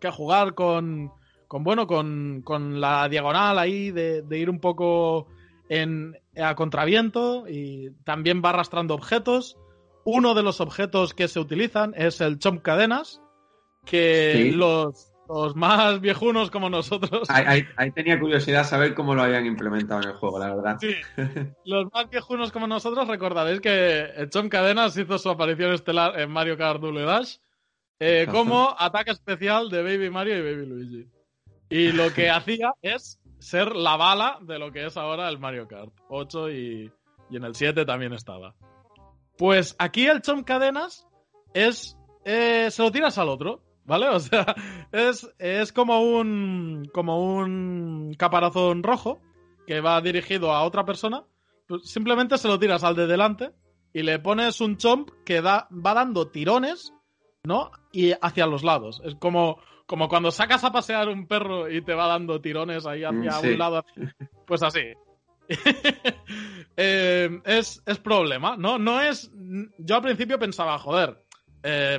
que 0.00 0.10
jugar 0.10 0.54
con 0.54 1.12
con 1.46 1.62
bueno, 1.62 1.86
con, 1.86 2.42
con 2.42 2.80
la 2.80 3.08
diagonal 3.08 3.58
ahí 3.60 3.92
de, 3.92 4.22
de 4.22 4.38
ir 4.38 4.50
un 4.50 4.58
poco 4.58 5.28
en, 5.68 6.16
a 6.36 6.54
contraviento 6.56 7.44
y 7.48 7.90
también 8.02 8.42
va 8.44 8.50
arrastrando 8.50 8.94
objetos. 8.94 9.56
Uno 10.04 10.34
de 10.34 10.42
los 10.42 10.60
objetos 10.60 11.14
que 11.14 11.28
se 11.28 11.38
utilizan 11.38 11.94
es 11.96 12.20
el 12.20 12.38
chomp 12.40 12.60
cadenas, 12.62 13.20
que 13.84 14.32
Sí. 14.32 14.50
los, 14.50 15.12
los 15.28 15.56
más 15.56 16.00
viejunos 16.00 16.50
como 16.50 16.68
nosotros, 16.70 17.28
Ahí, 17.30 17.44
ahí- 17.46 17.66
ahí 17.76 17.90
tenía 17.92 18.18
curiosidad 18.20 18.64
saber 18.64 18.94
cómo 18.94 19.14
lo 19.14 19.22
habían 19.22 19.46
implementado 19.46 20.02
en 20.02 20.08
el 20.10 20.14
juego, 20.16 20.38
la 20.38 20.54
verdad. 20.54 20.76
sí, 20.80 20.94
los 21.64 21.86
más 21.92 22.10
viejunos 22.10 22.52
como 22.52 22.66
nosotros 22.66 23.08
recordaréis 23.08 23.60
que 23.60 24.00
el 24.16 24.28
chomp 24.30 24.50
cadenas 24.50 24.96
hizo 24.96 25.18
su 25.18 25.30
aparición 25.30 25.72
estelar 25.72 26.18
en 26.20 26.30
Mario 26.30 26.56
Kart 26.58 26.80
Double 26.80 27.02
Dash 27.04 27.36
eh, 28.00 28.26
como 28.30 28.74
ataque 28.78 29.12
especial 29.12 29.70
de 29.70 29.82
Baby 29.82 30.10
Mario 30.10 30.38
y 30.38 30.42
Baby 30.42 30.66
Luigi. 30.66 31.08
Y 31.70 31.92
lo 31.92 32.12
que 32.12 32.28
hacía 32.30 32.72
es 32.82 33.18
ser 33.38 33.74
la 33.74 33.96
bala 33.96 34.38
de 34.42 34.58
lo 34.58 34.70
que 34.72 34.86
es 34.86 34.96
ahora 34.96 35.28
el 35.28 35.38
Mario 35.38 35.66
Kart 35.68 35.92
8 36.08 36.50
y, 36.50 36.92
y 37.30 37.36
en 37.36 37.44
el 37.44 37.54
7 37.54 37.84
también 37.86 38.12
estaba. 38.12 38.54
Pues 39.38 39.74
aquí 39.78 40.06
el 40.06 40.22
chomp 40.22 40.46
cadenas 40.46 41.06
es. 41.54 41.96
eh, 42.24 42.68
se 42.70 42.82
lo 42.82 42.90
tiras 42.92 43.18
al 43.18 43.28
otro, 43.28 43.62
¿vale? 43.84 44.08
O 44.08 44.20
sea, 44.20 44.54
es, 44.92 45.28
es 45.38 45.72
como 45.72 46.00
un. 46.00 46.88
como 46.92 47.36
un 47.36 48.14
caparazón 48.18 48.82
rojo 48.82 49.20
que 49.66 49.80
va 49.80 50.00
dirigido 50.00 50.52
a 50.52 50.62
otra 50.64 50.84
persona. 50.84 51.24
Pues 51.66 51.90
simplemente 51.90 52.36
se 52.38 52.48
lo 52.48 52.58
tiras 52.58 52.84
al 52.84 52.94
de 52.96 53.06
delante 53.06 53.52
y 53.92 54.02
le 54.02 54.18
pones 54.18 54.60
un 54.60 54.76
chomp 54.76 55.10
que 55.24 55.40
da, 55.40 55.66
va 55.70 55.94
dando 55.94 56.28
tirones, 56.28 56.92
¿no? 57.44 57.70
Y 57.92 58.12
hacia 58.20 58.46
los 58.46 58.62
lados. 58.64 59.00
Es 59.04 59.14
como, 59.14 59.58
como 59.86 60.08
cuando 60.08 60.30
sacas 60.30 60.62
a 60.64 60.72
pasear 60.72 61.08
un 61.08 61.26
perro 61.26 61.70
y 61.70 61.80
te 61.82 61.94
va 61.94 62.06
dando 62.08 62.40
tirones 62.40 62.84
ahí 62.86 63.04
hacia 63.04 63.30
Mm, 63.30 63.40
sí. 63.40 63.48
un 63.48 63.58
lado. 63.58 63.84
Pues 64.46 64.62
así. 64.62 64.80
Eh, 66.76 67.30
es, 67.44 67.80
es 67.86 67.98
problema, 68.00 68.56
¿no? 68.56 68.78
No 68.78 69.00
es. 69.00 69.30
Yo 69.78 69.94
al 69.94 70.02
principio 70.02 70.40
pensaba, 70.40 70.76
joder, 70.78 71.23
eh, 71.64 71.98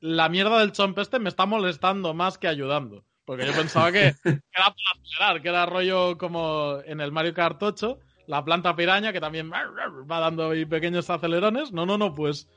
la 0.00 0.28
mierda 0.30 0.58
del 0.58 0.72
chomp 0.72 0.98
este 0.98 1.18
me 1.18 1.28
está 1.28 1.44
molestando 1.46 2.14
más 2.14 2.38
que 2.38 2.48
ayudando. 2.48 3.04
Porque 3.24 3.46
yo 3.46 3.52
pensaba 3.52 3.92
que, 3.92 4.14
era 4.24 4.42
para 4.54 5.00
acelerar, 5.00 5.42
que 5.42 5.48
era 5.48 5.66
rollo 5.66 6.18
como 6.18 6.78
en 6.84 7.00
el 7.00 7.12
Mario 7.12 7.34
Kart 7.34 7.62
8, 7.62 7.98
la 8.26 8.44
planta 8.44 8.74
piraña 8.74 9.12
que 9.12 9.20
también 9.20 9.50
va 9.52 10.20
dando 10.20 10.50
ahí 10.50 10.64
pequeños 10.64 11.10
acelerones. 11.10 11.72
No, 11.72 11.86
no, 11.86 11.98
no, 11.98 12.14
pues 12.14 12.48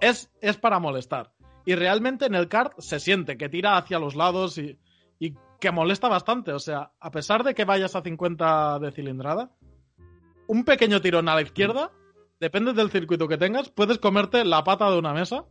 es, 0.00 0.30
es 0.40 0.56
para 0.56 0.78
molestar. 0.78 1.32
Y 1.66 1.74
realmente 1.74 2.26
en 2.26 2.34
el 2.34 2.48
kart 2.48 2.78
se 2.78 3.00
siente 3.00 3.36
que 3.36 3.48
tira 3.48 3.76
hacia 3.76 3.98
los 3.98 4.14
lados 4.14 4.56
y, 4.58 4.78
y 5.18 5.34
que 5.60 5.72
molesta 5.72 6.08
bastante. 6.08 6.52
O 6.52 6.58
sea, 6.58 6.92
a 7.00 7.10
pesar 7.10 7.44
de 7.44 7.54
que 7.54 7.64
vayas 7.64 7.96
a 7.96 8.02
50 8.02 8.78
de 8.78 8.92
cilindrada, 8.92 9.50
un 10.46 10.64
pequeño 10.64 11.00
tirón 11.00 11.28
a 11.28 11.34
la 11.34 11.42
izquierda, 11.42 11.92
depende 12.40 12.72
del 12.72 12.90
circuito 12.90 13.28
que 13.28 13.38
tengas, 13.38 13.70
puedes 13.70 13.98
comerte 13.98 14.44
la 14.44 14.64
pata 14.64 14.90
de 14.90 14.98
una 14.98 15.12
mesa 15.12 15.44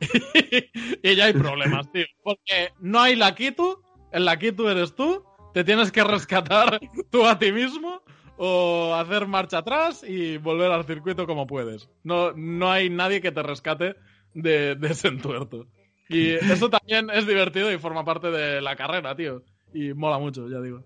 y 1.02 1.14
ya 1.14 1.26
hay 1.26 1.32
problemas, 1.32 1.90
tío. 1.90 2.04
Porque 2.22 2.72
no 2.80 3.00
hay 3.00 3.16
Lakitu, 3.16 3.82
el 4.12 4.24
Lakitu 4.24 4.68
eres 4.68 4.94
tú, 4.94 5.24
te 5.54 5.64
tienes 5.64 5.90
que 5.90 6.04
rescatar 6.04 6.80
tú 7.10 7.26
a 7.26 7.38
ti 7.38 7.52
mismo 7.52 8.02
o 8.36 8.94
hacer 8.94 9.26
marcha 9.26 9.58
atrás 9.58 10.04
y 10.06 10.36
volver 10.36 10.70
al 10.70 10.84
circuito 10.84 11.26
como 11.26 11.46
puedes. 11.46 11.88
No, 12.04 12.32
no 12.32 12.70
hay 12.70 12.90
nadie 12.90 13.20
que 13.20 13.32
te 13.32 13.42
rescate 13.42 13.96
de, 14.34 14.74
de 14.74 14.88
ese 14.88 15.08
entuerto. 15.08 15.66
Y 16.08 16.30
eso 16.52 16.68
también 16.68 17.10
es 17.10 17.26
divertido 17.26 17.72
y 17.72 17.78
forma 17.78 18.04
parte 18.04 18.30
de 18.30 18.60
la 18.60 18.76
carrera, 18.76 19.16
tío. 19.16 19.42
Y 19.72 19.94
mola 19.94 20.18
mucho, 20.18 20.48
ya 20.48 20.60
digo. 20.60 20.84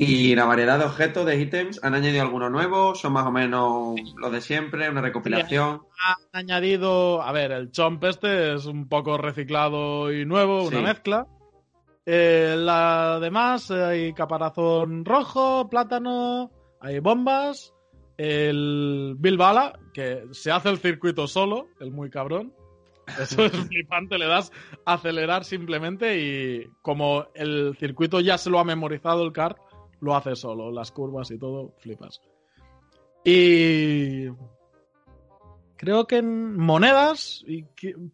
Y 0.00 0.36
la 0.36 0.44
variedad 0.44 0.78
de 0.78 0.84
objetos, 0.84 1.26
de 1.26 1.40
ítems, 1.40 1.82
¿han 1.82 1.92
añadido 1.92 2.22
alguno 2.22 2.48
nuevo? 2.48 2.94
¿Son 2.94 3.12
más 3.12 3.26
o 3.26 3.32
menos 3.32 3.96
los 4.16 4.30
de 4.30 4.40
siempre? 4.40 4.88
¿Una 4.88 5.00
recopilación? 5.00 5.82
Han 6.06 6.16
añadido, 6.32 7.20
a 7.20 7.32
ver, 7.32 7.50
el 7.50 7.72
chomp 7.72 8.04
este 8.04 8.54
es 8.54 8.66
un 8.66 8.88
poco 8.88 9.18
reciclado 9.18 10.12
y 10.12 10.24
nuevo, 10.24 10.62
una 10.62 10.78
Sí. 10.78 10.84
mezcla. 10.84 11.26
Eh, 12.06 12.54
la 12.56 13.18
demás, 13.20 13.72
hay 13.72 14.12
caparazón 14.14 15.04
rojo, 15.04 15.68
plátano, 15.68 16.52
hay 16.80 17.00
bombas, 17.00 17.74
el 18.16 19.16
Bilbala, 19.18 19.80
que 19.92 20.26
se 20.30 20.52
hace 20.52 20.68
el 20.70 20.78
circuito 20.78 21.26
solo, 21.26 21.66
el 21.80 21.90
muy 21.90 22.08
cabrón. 22.08 22.54
Eso 23.20 23.44
es 23.46 23.52
flipante, 23.68 24.16
le 24.16 24.26
das 24.26 24.52
a 24.84 24.92
acelerar 24.94 25.44
simplemente 25.44 26.18
y 26.20 26.68
como 26.82 27.26
el 27.34 27.76
circuito 27.80 28.20
ya 28.20 28.38
se 28.38 28.48
lo 28.48 28.60
ha 28.60 28.64
memorizado 28.64 29.24
el 29.24 29.32
kart, 29.32 29.58
lo 30.00 30.14
hace 30.14 30.36
solo, 30.36 30.70
las 30.70 30.92
curvas 30.92 31.30
y 31.30 31.38
todo, 31.38 31.74
flipas. 31.78 32.20
Y 33.24 34.28
creo 35.76 36.06
que 36.06 36.18
en 36.18 36.56
monedas 36.56 37.44
y 37.46 37.64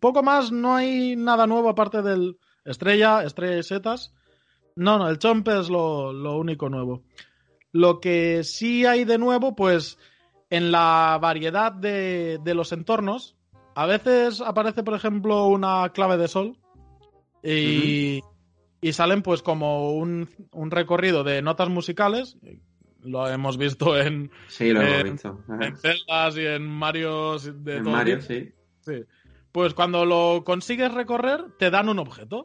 poco 0.00 0.22
más 0.22 0.52
no 0.52 0.74
hay 0.74 1.16
nada 1.16 1.46
nuevo 1.46 1.68
aparte 1.68 2.02
del 2.02 2.38
estrella, 2.64 3.22
estrella 3.22 3.58
y 3.58 3.62
setas. 3.62 4.14
No, 4.76 4.98
no, 4.98 5.08
el 5.08 5.18
chomp 5.18 5.46
es 5.48 5.70
lo, 5.70 6.12
lo 6.12 6.36
único 6.36 6.68
nuevo. 6.68 7.02
Lo 7.72 8.00
que 8.00 8.44
sí 8.44 8.86
hay 8.86 9.04
de 9.04 9.18
nuevo, 9.18 9.54
pues 9.54 9.98
en 10.50 10.72
la 10.72 11.18
variedad 11.20 11.72
de, 11.72 12.38
de 12.42 12.54
los 12.54 12.72
entornos, 12.72 13.36
a 13.74 13.86
veces 13.86 14.40
aparece, 14.40 14.82
por 14.82 14.94
ejemplo, 14.94 15.46
una 15.46 15.88
clave 15.90 16.16
de 16.16 16.28
sol 16.28 16.56
y, 17.42 18.20
y 18.84 18.92
salen 18.92 19.22
pues 19.22 19.40
como 19.40 19.94
un, 19.94 20.28
un 20.52 20.70
recorrido 20.70 21.24
de 21.24 21.40
notas 21.40 21.70
musicales. 21.70 22.36
Lo 23.00 23.26
hemos 23.26 23.56
visto 23.56 23.98
en, 23.98 24.30
Sí, 24.48 24.74
lo 24.74 24.82
hemos 24.82 25.04
visto. 25.04 25.42
En 25.58 25.74
Zeldas 25.78 26.36
y 26.36 26.44
en 26.44 26.68
Mario 26.68 27.38
de 27.38 27.76
En 27.78 27.82
todo 27.82 27.94
Mario, 27.94 28.20
sí. 28.20 28.52
Sí. 28.80 29.04
Pues 29.52 29.72
cuando 29.72 30.04
lo 30.04 30.42
consigues 30.44 30.92
recorrer, 30.92 31.46
te 31.58 31.70
dan 31.70 31.88
un 31.88 31.98
objeto. 31.98 32.44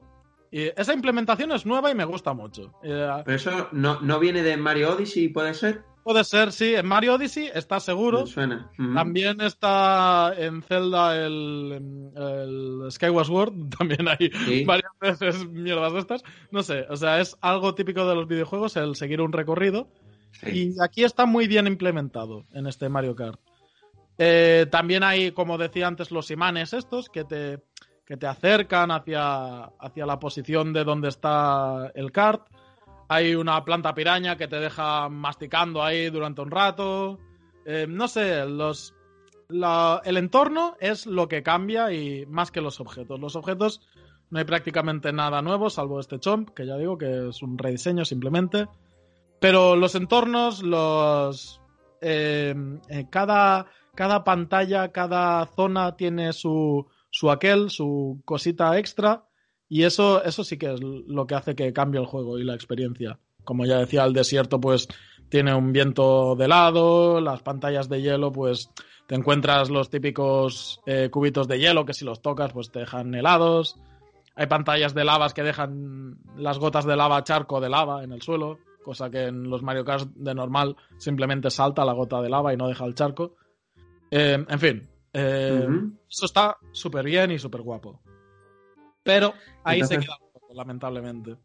Y 0.50 0.72
esa 0.80 0.94
implementación 0.94 1.52
es 1.52 1.66
nueva 1.66 1.92
y 1.92 1.96
me 1.96 2.06
gusta 2.06 2.34
mucho. 2.34 2.72
Eh, 2.84 3.22
Pero 3.26 3.36
eso 3.36 3.68
no, 3.74 4.00
no 4.00 4.18
viene 4.18 4.42
de 4.42 4.56
Mario 4.56 4.94
Odyssey, 4.96 5.28
¿puede 5.28 5.54
ser? 5.54 5.84
Puede 6.10 6.24
ser, 6.24 6.52
sí, 6.52 6.74
en 6.74 6.88
Mario 6.88 7.14
Odyssey 7.14 7.52
está 7.54 7.80
seguro. 7.80 8.22
Me 8.22 8.26
suena. 8.28 8.72
También 8.96 9.40
está 9.42 10.34
en 10.36 10.64
Zelda 10.64 11.16
el, 11.16 12.12
el 12.16 12.92
Skyward 12.92 13.26
Sword, 13.28 13.54
también 13.78 14.08
hay 14.08 14.32
Sí. 14.46 14.64
varias 14.66 14.92
veces 15.00 15.48
mierdas 15.48 15.94
de 15.94 16.00
estas. 16.00 16.24
No 16.50 16.64
sé, 16.64 16.88
o 16.90 16.96
sea, 16.96 17.20
es 17.20 17.38
algo 17.42 17.76
típico 17.76 18.08
de 18.08 18.16
los 18.16 18.28
videojuegos 18.28 18.76
el 18.78 18.96
seguir 18.96 19.22
un 19.22 19.32
recorrido. 19.32 19.88
Sí. 20.32 20.74
Y 20.76 20.82
aquí 20.84 21.04
está 21.04 21.28
muy 21.28 21.48
bien 21.48 21.68
implementado 21.68 22.46
en 22.54 22.66
este 22.66 22.90
Mario 22.90 23.16
Kart. 23.16 23.40
Eh, 24.18 24.66
también 24.72 25.04
hay, 25.04 25.32
como 25.32 25.60
decía 25.60 25.86
antes, 25.86 26.10
los 26.10 26.32
imanes 26.32 26.74
estos 26.74 27.08
que 27.10 27.24
te, 27.24 27.60
que 28.08 28.18
te 28.18 28.26
acercan 28.26 28.90
hacia, 28.90 29.66
hacia 29.80 30.06
la 30.08 30.20
posición 30.20 30.74
de 30.74 30.84
donde 30.84 31.10
está 31.10 31.92
el 31.94 32.12
kart. 32.12 32.42
Hay 33.10 33.34
una 33.36 33.66
planta 33.66 33.94
piraña 33.96 34.38
que 34.38 34.48
te 34.48 34.60
deja 34.60 35.10
masticando 35.10 35.84
ahí 35.84 36.10
durante 36.10 36.42
un 36.42 36.52
rato. 36.52 37.20
Eh, 37.66 37.88
no 37.90 38.08
sé, 38.08 38.46
los, 38.46 38.94
el 39.50 40.18
entorno 40.18 40.76
es 40.80 41.08
lo 41.08 41.28
que 41.28 41.42
cambia 41.42 41.92
y 41.92 42.26
más 42.28 42.52
que 42.52 42.62
los 42.62 42.80
objetos. 42.80 43.20
Los 43.20 43.36
objetos 43.36 43.82
no 44.30 44.38
hay 44.38 44.46
prácticamente 44.46 45.12
nada 45.12 45.42
nuevo, 45.42 45.72
salvo 45.72 46.00
este 46.00 46.20
chomp, 46.20 46.52
que 46.52 46.68
ya 46.68 46.78
digo 46.78 47.00
que 47.00 47.30
es 47.30 47.42
un 47.42 47.58
rediseño 47.58 48.06
simplemente. 48.06 48.68
Pero 49.40 49.76
los 49.76 49.96
entornos, 49.96 50.62
los. 50.62 51.62
eh, 52.02 52.54
eh, 52.90 53.08
cada, 53.10 53.66
cada 53.96 54.24
pantalla, 54.24 54.92
cada 54.92 55.48
zona 55.48 55.96
tiene 55.96 56.32
su, 56.34 56.86
su 57.10 57.32
aquel, 57.32 57.72
su 57.72 58.22
cosita 58.24 58.78
extra. 58.78 59.24
Y 59.70 59.84
eso, 59.84 60.24
eso 60.24 60.44
sí 60.44 60.58
que 60.58 60.74
es 60.74 60.82
lo 60.82 61.28
que 61.28 61.36
hace 61.36 61.56
que 61.56 61.72
cambie 61.72 62.02
el 62.02 62.08
juego 62.08 62.40
y 62.40 62.44
la 62.44 62.56
experiencia. 62.56 63.20
Como 63.44 63.66
ya 63.66 63.78
decía, 63.78 64.04
el 64.04 64.14
desierto, 64.14 64.60
pues 64.60 64.88
tiene 65.30 65.54
un 65.54 65.72
viento 65.72 66.36
de 66.36 66.48
lado, 66.48 67.22
las 67.22 67.44
pantallas 67.44 67.88
de 67.88 68.02
hielo, 68.02 68.32
pues 68.32 68.72
te 69.08 69.16
encuentras 69.16 69.70
los 69.70 69.90
típicos 69.90 70.82
eh, 70.88 71.10
cubitos 71.12 71.48
de 71.48 71.60
hielo 71.60 71.86
que 71.86 71.94
si 71.94 72.04
los 72.04 72.22
tocas, 72.22 72.52
pues 72.52 72.72
te 72.72 72.80
dejan 72.80 73.14
helados. 73.14 73.76
Hay 74.36 74.48
pantallas 74.48 74.94
de 74.96 75.04
lavas 75.04 75.34
que 75.34 75.44
dejan 75.44 76.18
las 76.36 76.58
gotas 76.58 76.86
de 76.86 76.96
lava 76.96 77.24
charco 77.24 77.62
de 77.62 77.70
lava 77.70 78.04
en 78.04 78.12
el 78.12 78.22
suelo, 78.22 78.58
cosa 78.84 79.10
que 79.10 79.26
en 79.26 79.50
los 79.50 79.62
Mario 79.62 79.86
Kart 79.86 80.10
de 80.16 80.34
normal 80.34 80.76
simplemente 80.98 81.52
salta 81.52 81.86
la 81.86 81.94
gota 81.94 82.22
de 82.22 82.30
lava 82.30 82.54
y 82.54 82.58
no 82.58 82.68
deja 82.68 82.86
el 82.86 82.96
charco. 82.96 83.36
Eh, 84.10 84.44
en 84.48 84.60
fin, 84.60 84.90
eh, 85.14 85.68
eso 86.10 86.26
está 86.26 86.58
súper 86.72 87.06
bien 87.06 87.32
y 87.32 87.40
súper 87.40 87.62
guapo. 87.62 88.02
Pero 89.10 89.34
ahí 89.64 89.84
se 89.84 89.98
queda 89.98 90.18
un 90.22 90.32
poco, 90.34 90.54
lamentablemente. 90.54 91.36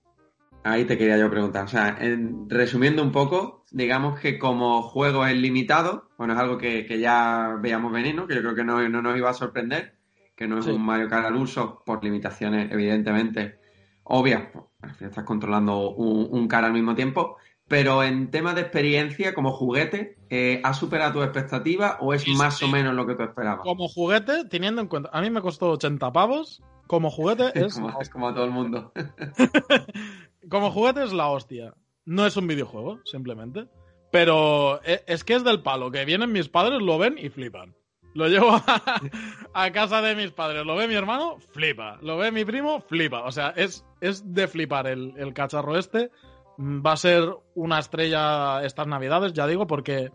Ahí 0.64 0.84
te 0.84 0.96
quería 0.98 1.18
yo 1.18 1.30
preguntar. 1.30 1.64
O 1.64 1.68
sea, 1.68 1.96
en- 2.00 2.48
resumiendo 2.48 3.02
un 3.02 3.10
poco, 3.12 3.64
digamos 3.70 4.18
que 4.20 4.38
como 4.38 4.82
juego 4.82 5.26
es 5.26 5.36
limitado, 5.36 6.08
bueno, 6.18 6.34
es 6.34 6.38
algo 6.38 6.58
que, 6.58 6.84
que 6.86 6.98
ya 7.00 7.56
veíamos 7.60 7.92
venir, 7.92 8.14
¿no? 8.14 8.26
Que 8.26 8.34
yo 8.34 8.40
creo 8.42 8.54
que 8.54 8.64
no, 8.64 8.86
no 8.88 9.02
nos 9.02 9.16
iba 9.16 9.30
a 9.30 9.34
sorprender, 9.34 9.96
que 10.36 10.46
no 10.46 10.58
es 10.58 10.64
Sí. 10.64 10.70
un 10.70 10.82
Mario 10.84 11.08
Kart 11.08 11.26
al 11.26 11.36
uso, 11.36 11.82
por 11.84 12.02
limitaciones, 12.04 12.70
evidentemente, 12.72 13.58
obvias. 14.04 14.44
Pues, 14.52 15.00
estás 15.02 15.24
controlando 15.24 15.90
un, 15.90 16.28
un 16.30 16.48
car 16.48 16.64
al 16.64 16.72
mismo 16.72 16.94
tiempo. 16.94 17.36
Pero 17.66 18.02
en 18.02 18.30
temas 18.30 18.54
de 18.54 18.60
experiencia, 18.60 19.34
como 19.34 19.52
juguete, 19.52 20.18
eh, 20.28 20.60
¿ha 20.64 20.74
superado 20.74 21.14
tu 21.14 21.22
expectativa 21.22 21.96
o 22.00 22.12
es 22.12 22.28
más 22.28 22.62
o 22.62 22.68
menos 22.68 22.94
lo 22.94 23.06
que 23.06 23.14
tú 23.14 23.22
esperabas? 23.22 23.62
Como 23.62 23.88
juguete, 23.88 24.44
teniendo 24.44 24.82
en 24.82 24.88
cuenta, 24.88 25.08
a 25.12 25.22
mí 25.22 25.30
me 25.30 25.40
costó 25.40 25.70
80 25.70 26.12
pavos, 26.12 26.62
como 26.86 27.10
juguete 27.10 27.52
es... 27.54 27.74
como, 27.74 28.00
es 28.00 28.10
como 28.10 28.28
a 28.28 28.34
todo 28.34 28.44
el 28.44 28.50
mundo. 28.50 28.92
como 30.50 30.70
juguete 30.70 31.04
es 31.04 31.12
la 31.12 31.28
hostia. 31.28 31.74
No 32.04 32.26
es 32.26 32.36
un 32.36 32.46
videojuego, 32.46 33.00
simplemente. 33.06 33.66
Pero 34.10 34.82
e, 34.84 35.02
es 35.06 35.24
que 35.24 35.34
es 35.34 35.42
del 35.42 35.62
palo, 35.62 35.90
que 35.90 36.04
vienen 36.04 36.32
mis 36.32 36.50
padres, 36.50 36.82
lo 36.82 36.98
ven 36.98 37.16
y 37.18 37.30
flipan. 37.30 37.74
Lo 38.12 38.28
llevo 38.28 38.60
a, 39.54 39.70
casa 39.72 40.02
de 40.02 40.14
mis 40.14 40.32
padres, 40.32 40.66
lo 40.66 40.76
ve 40.76 40.86
mi 40.86 40.94
hermano, 40.94 41.38
flipa. 41.52 41.98
Lo 42.02 42.18
ve 42.18 42.30
mi 42.30 42.44
primo, 42.44 42.82
flipa. 42.82 43.22
O 43.24 43.32
sea, 43.32 43.54
es, 43.56 43.86
es 44.02 44.34
de 44.34 44.46
flipar 44.48 44.86
el, 44.86 45.14
el 45.16 45.32
cacharro 45.32 45.78
este 45.78 46.10
va 46.58 46.92
a 46.92 46.96
ser 46.96 47.28
una 47.54 47.78
estrella 47.78 48.64
estas 48.64 48.86
navidades, 48.86 49.32
ya 49.32 49.46
digo, 49.46 49.66
porque 49.66 50.10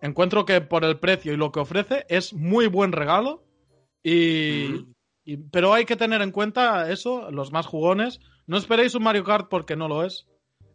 encuentro 0.00 0.44
que 0.44 0.60
por 0.60 0.84
el 0.84 0.98
precio 0.98 1.32
y 1.32 1.36
lo 1.36 1.52
que 1.52 1.60
ofrece 1.60 2.04
es 2.08 2.34
muy 2.34 2.66
buen 2.66 2.92
regalo. 2.92 3.44
Y, 4.02 4.86
pero 5.50 5.74
hay 5.74 5.84
que 5.84 5.96
tener 5.96 6.22
en 6.22 6.32
cuenta 6.32 6.90
eso, 6.90 7.30
los 7.30 7.52
más 7.52 7.66
jugones. 7.66 8.20
No 8.46 8.56
esperéis 8.56 8.94
un 8.94 9.02
Mario 9.02 9.24
Kart 9.24 9.48
porque 9.48 9.76
no 9.76 9.88
lo 9.88 10.04
es. 10.04 10.26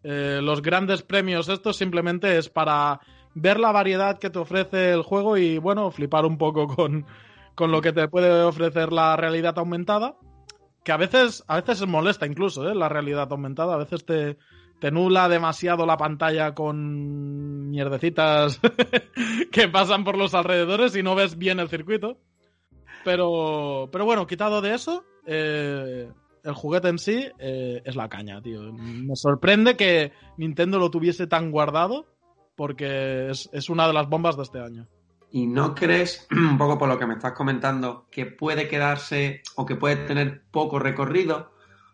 Eh, 0.04 0.40
los 0.44 0.62
grandes 0.62 1.02
premios, 1.02 1.50
esto 1.50 1.74
simplemente 1.74 2.38
es 2.38 2.50
para 2.50 3.00
ver 3.36 3.60
la 3.60 3.72
variedad 3.72 4.20
que 4.20 4.30
te 4.30 4.40
ofrece 4.40 4.92
el 4.92 5.02
juego 5.02 5.38
y, 5.38 5.58
bueno, 5.58 5.90
flipar 5.92 6.26
un 6.26 6.38
poco 6.38 6.68
con, 6.68 7.06
con 7.56 7.72
lo 7.72 7.82
que 7.82 7.94
te 7.94 8.08
puede 8.10 8.44
ofrecer 8.44 8.92
la 8.92 9.16
realidad 9.16 9.58
aumentada. 9.58 10.16
Que 10.84 10.92
a 10.92 10.98
veces, 10.98 11.46
a 11.48 11.62
veces 11.62 11.88
molesta 11.88 12.28
incluso, 12.28 12.70
¿eh? 12.70 12.76
La 12.76 12.90
realidad 12.90 13.32
aumentada. 13.32 13.76
A 13.76 13.78
veces 13.78 14.06
te, 14.06 14.38
te 14.84 14.92
nula 14.92 15.30
demasiado 15.30 15.86
la 15.86 15.96
pantalla 15.96 16.54
con 16.54 17.70
mierdecitas 17.70 18.60
que 19.52 19.70
pasan 19.70 20.04
por 20.04 20.18
los 20.18 20.34
alrededores 20.34 20.94
y 20.98 21.02
no 21.02 21.16
ves 21.16 21.38
bien 21.38 21.62
el 21.62 21.70
circuito. 21.70 22.18
Pero, 23.06 23.88
pero 23.94 24.04
bueno, 24.04 24.28
quitado 24.28 24.60
de 24.60 24.74
eso, 24.74 25.06
eh, 25.26 26.12
el 26.44 26.54
juguete 26.54 26.90
en 26.90 27.00
sí 27.00 27.26
eh, 27.40 27.82
es 27.86 27.96
la 27.96 28.10
caña, 28.10 28.42
tío. 28.42 28.74
Me 28.74 29.16
sorprende 29.16 29.78
que 29.78 30.12
Nintendo 30.36 30.80
lo 30.80 30.92
tuviese 30.92 31.28
tan 31.28 31.50
guardado 31.50 32.06
porque 32.58 33.30
es, 33.30 33.50
es 33.54 33.70
una 33.70 33.88
de 33.88 33.94
las 33.94 34.10
bombas 34.10 34.36
de 34.36 34.44
este 34.44 34.60
año. 34.60 34.86
¿Y 35.32 35.48
no 35.48 35.76
crees, 35.76 36.28
un 36.32 36.58
poco 36.58 36.78
por 36.78 36.90
lo 36.90 37.00
que 37.00 37.08
me 37.08 37.14
estás 37.14 37.32
comentando, 37.32 38.06
que 38.12 38.26
puede 38.26 38.68
quedarse 38.68 39.44
o 39.56 39.66
que 39.66 39.78
puede 39.78 39.96
tener 39.96 40.44
poco 40.52 40.78
recorrido? 40.78 41.53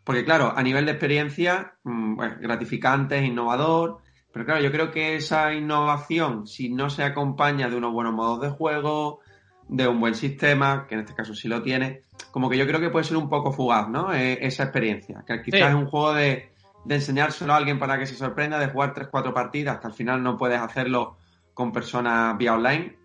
Porque 0.10 0.26
claro, 0.26 0.52
a 0.58 0.64
nivel 0.64 0.88
de 0.88 0.94
experiencia, 0.94 1.76
mm, 1.84 2.16
bueno, 2.16 2.38
gratificante, 2.42 3.24
innovador, 3.24 4.00
pero 4.34 4.44
claro, 4.44 4.60
yo 4.60 4.72
creo 4.72 4.90
que 4.90 5.14
esa 5.14 5.54
innovación, 5.54 6.48
si 6.48 6.70
no 6.70 6.90
se 6.90 7.04
acompaña 7.04 7.70
de 7.70 7.76
unos 7.76 7.94
buenos 7.94 8.16
modos 8.16 8.42
de 8.42 8.50
juego, 8.50 9.20
de 9.68 9.88
un 9.88 10.00
buen 10.00 10.16
sistema, 10.16 10.88
que 10.88 10.96
en 10.96 11.02
este 11.02 11.14
caso 11.14 11.36
sí 11.36 11.48
lo 11.48 11.62
tiene, 11.62 12.02
como 12.32 12.50
que 12.50 12.58
yo 12.58 12.66
creo 12.66 12.80
que 12.80 12.90
puede 12.90 13.06
ser 13.06 13.18
un 13.18 13.30
poco 13.30 13.52
fugaz, 13.52 13.88
¿no? 13.88 14.12
E, 14.12 14.44
esa 14.44 14.64
experiencia. 14.64 15.24
Que 15.28 15.44
quizás 15.44 15.70
es 15.70 15.76
un 15.76 15.86
juego 15.86 16.16
de, 16.16 16.54
de 16.86 16.96
enseñárselo 16.96 17.54
a 17.54 17.58
alguien 17.58 17.78
para 17.78 18.00
que 18.00 18.08
se 18.08 18.16
sorprenda, 18.16 18.58
de 18.58 18.70
jugar 18.70 18.96
3-4 18.96 19.32
partidas, 19.32 19.78
que 19.78 19.86
al 19.86 19.94
final 19.94 20.24
no 20.24 20.38
puedes 20.38 20.60
hacerlo 20.60 21.18
con 21.54 21.72
personas 21.72 22.36
vía 22.36 22.56
online, 22.56 22.98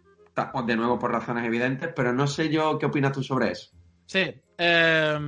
de 0.66 0.76
nuevo 0.76 0.98
por 0.98 1.12
razones 1.12 1.44
evidentes, 1.44 1.90
pero 1.94 2.14
no 2.14 2.26
sé 2.26 2.48
yo 2.48 2.78
qué 2.78 2.86
opinas 2.86 3.12
tú 3.12 3.22
sobre 3.22 3.50
eso. 3.50 3.72
Sí, 4.06 4.34
eh, 4.58 5.18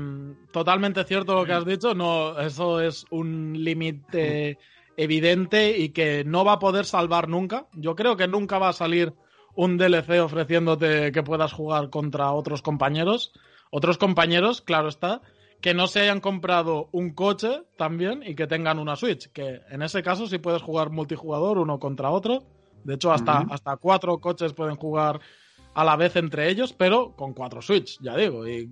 totalmente 0.53 1.05
cierto 1.05 1.35
lo 1.35 1.45
que 1.45 1.53
has 1.53 1.65
dicho. 1.65 1.95
No, 1.95 2.39
eso 2.39 2.81
es 2.81 3.05
un 3.11 3.53
límite 3.63 4.59
evidente 4.97 5.77
y 5.77 5.91
que 5.91 6.25
no 6.25 6.45
va 6.45 6.53
a 6.53 6.59
poder 6.59 6.85
salvar 6.85 7.29
nunca. 7.29 7.67
Yo 7.75 7.95
creo 7.95 8.17
que 8.17 8.29
nunca 8.29 8.59
va 8.59 8.71
a 8.71 8.73
salir 8.73 9.15
un 9.55 9.79
DLC 9.79 10.21
ofreciéndote 10.21 11.13
que 11.13 11.23
puedas 11.23 11.53
jugar 11.53 11.91
contra 11.91 12.33
otros 12.33 12.63
compañeros. 12.63 13.33
Otros 13.71 13.99
compañeros, 13.99 14.61
claro 14.61 14.89
está, 14.89 15.23
que 15.61 15.75
no 15.75 15.87
se 15.87 16.01
hayan 16.01 16.21
comprado 16.21 16.89
un 16.93 17.11
coche 17.15 17.63
también 17.77 18.23
y 18.25 18.35
que 18.35 18.47
tengan 18.47 18.79
una 18.79 18.97
Switch. 18.97 19.31
Que 19.33 19.63
en 19.71 19.83
ese 19.83 20.03
caso 20.03 20.27
sí 20.27 20.39
puedes 20.39 20.63
jugar 20.63 20.91
multijugador 20.91 21.59
uno 21.59 21.79
contra 21.79 22.11
otro. 22.11 22.45
De 22.85 22.95
hecho, 22.95 23.13
hasta, 23.13 23.39
hasta 23.51 23.77
cuatro 23.79 24.19
coches 24.19 24.53
pueden 24.53 24.77
jugar 24.77 25.21
a 25.77 25.85
la 25.85 25.95
vez 25.95 26.17
entre 26.17 26.49
ellos, 26.49 26.73
pero 26.73 27.15
con 27.15 27.35
cuatro 27.35 27.61
Switch, 27.61 27.99
ya 28.01 28.17
digo, 28.17 28.49
y 28.49 28.67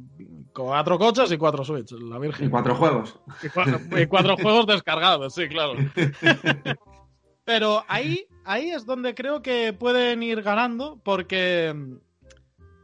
cuatro 0.54 0.98
coches 0.98 1.30
y 1.30 1.36
cuatro 1.36 1.62
Switch, 1.62 1.92
la 1.92 2.18
Virgen. 2.18 2.46
Y 2.46 2.50
cuatro 2.50 2.74
juegos. 2.74 3.20
Y 3.42 4.06
cuatro, 4.06 4.36
juegos 4.38 4.66
descargados, 4.66 5.34
sí, 5.34 5.46
claro. 5.46 5.74
Pero 7.44 7.84
ahí, 7.88 8.26
ahí 8.46 8.70
es 8.70 8.86
donde 8.86 9.14
creo 9.14 9.42
que 9.42 9.74
pueden 9.74 10.22
ir 10.22 10.40
ganando, 10.40 10.98
porque 11.04 11.76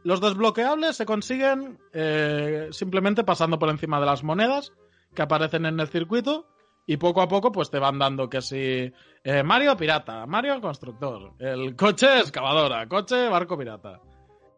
los 0.03 0.21
desbloqueables 0.21 0.95
se 0.95 1.07
consiguen 1.07 1.79
eh, 1.91 2.67
simplemente 2.69 3.23
pasando 3.23 3.57
por 3.57 3.69
encima 3.69 3.99
de 3.99 4.05
las 4.05 4.23
monedas 4.23 4.71
que 5.15 5.23
aparecen 5.23 5.65
en 5.65 5.79
el 5.79 5.87
circuito 5.87 6.45
y 6.85 6.97
poco 6.97 7.23
a 7.23 7.27
poco 7.27 7.51
pues 7.51 7.71
te 7.71 7.79
van 7.79 7.97
dando 7.97 8.29
que 8.29 8.41
si 8.41 8.93
eh, 9.23 9.43
Mario 9.43 9.75
pirata, 9.75 10.27
Mario 10.27 10.61
constructor, 10.61 11.33
el 11.39 11.75
coche 11.75 12.19
excavadora, 12.19 12.87
coche 12.87 13.27
barco 13.27 13.57
pirata. 13.57 13.99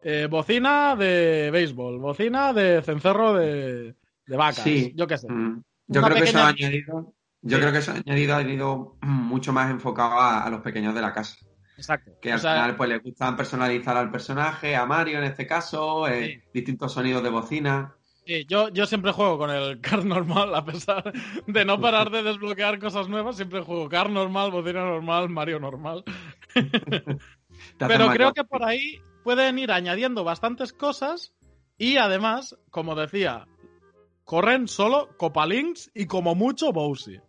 Eh, 0.06 0.26
bocina 0.30 0.94
de 0.96 1.50
béisbol, 1.50 1.98
bocina 1.98 2.52
de 2.52 2.82
cencerro 2.82 3.32
de, 3.32 3.94
vacas, 4.26 4.62
sí. 4.62 4.92
yo 4.94 5.06
qué 5.06 5.16
sé. 5.16 5.32
Mm. 5.32 5.62
Yo 5.86 6.02
creo 6.02 6.16
que 6.16 6.24
eso 6.24 6.38
ha 6.40 6.48
añadido, 6.48 7.14
yo 7.40 7.58
creo 7.58 7.72
que 7.72 7.78
eso 7.78 7.92
ha 7.92 7.94
añadido, 7.94 8.36
ha 8.36 8.42
ido 8.42 8.98
mucho 9.00 9.54
más 9.54 9.70
enfocado 9.70 10.20
a, 10.20 10.48
los 10.50 10.60
pequeños 10.60 10.94
de 10.94 11.00
la 11.00 11.14
casa. 11.14 11.38
Exacto. 11.78 12.12
Que 12.20 12.32
al 12.32 12.38
final 12.38 12.76
pues 12.76 12.90
les 12.90 13.02
gustan 13.02 13.34
personalizar 13.34 13.96
al 13.96 14.10
personaje, 14.10 14.76
a 14.76 14.84
Mario 14.84 15.18
en 15.18 15.24
este 15.24 15.46
caso, 15.46 16.06
eh, 16.06 16.42
distintos 16.52 16.92
sonidos 16.92 17.22
de 17.22 17.30
bocina. 17.30 17.94
Sí, 18.26 18.44
yo, 18.46 18.68
yo 18.68 18.84
siempre 18.84 19.12
juego 19.12 19.38
con 19.38 19.50
el 19.50 19.80
car 19.80 20.04
normal, 20.04 20.54
a 20.54 20.66
pesar 20.66 21.14
de 21.46 21.64
no 21.64 21.80
parar 21.80 22.10
de 22.10 22.22
desbloquear 22.22 22.78
cosas 22.78 23.08
nuevas, 23.08 23.36
siempre 23.36 23.62
juego 23.62 23.88
car 23.88 24.10
normal, 24.10 24.50
bocina 24.50 24.84
normal, 24.84 25.30
Mario 25.30 25.60
normal. 25.60 26.04
Pero 27.78 28.10
creo 28.10 28.34
que 28.34 28.44
por 28.44 28.62
ahí 28.62 29.00
pueden 29.24 29.58
ir 29.58 29.72
añadiendo 29.72 30.22
bastantes 30.22 30.72
cosas 30.72 31.34
y 31.76 31.96
además, 31.96 32.56
como 32.70 32.94
decía, 32.94 33.48
corren 34.24 34.68
solo 34.68 35.08
Copalinks 35.16 35.90
y 35.94 36.06
como 36.06 36.34
mucho 36.34 36.72
Bowsy. 36.72 37.20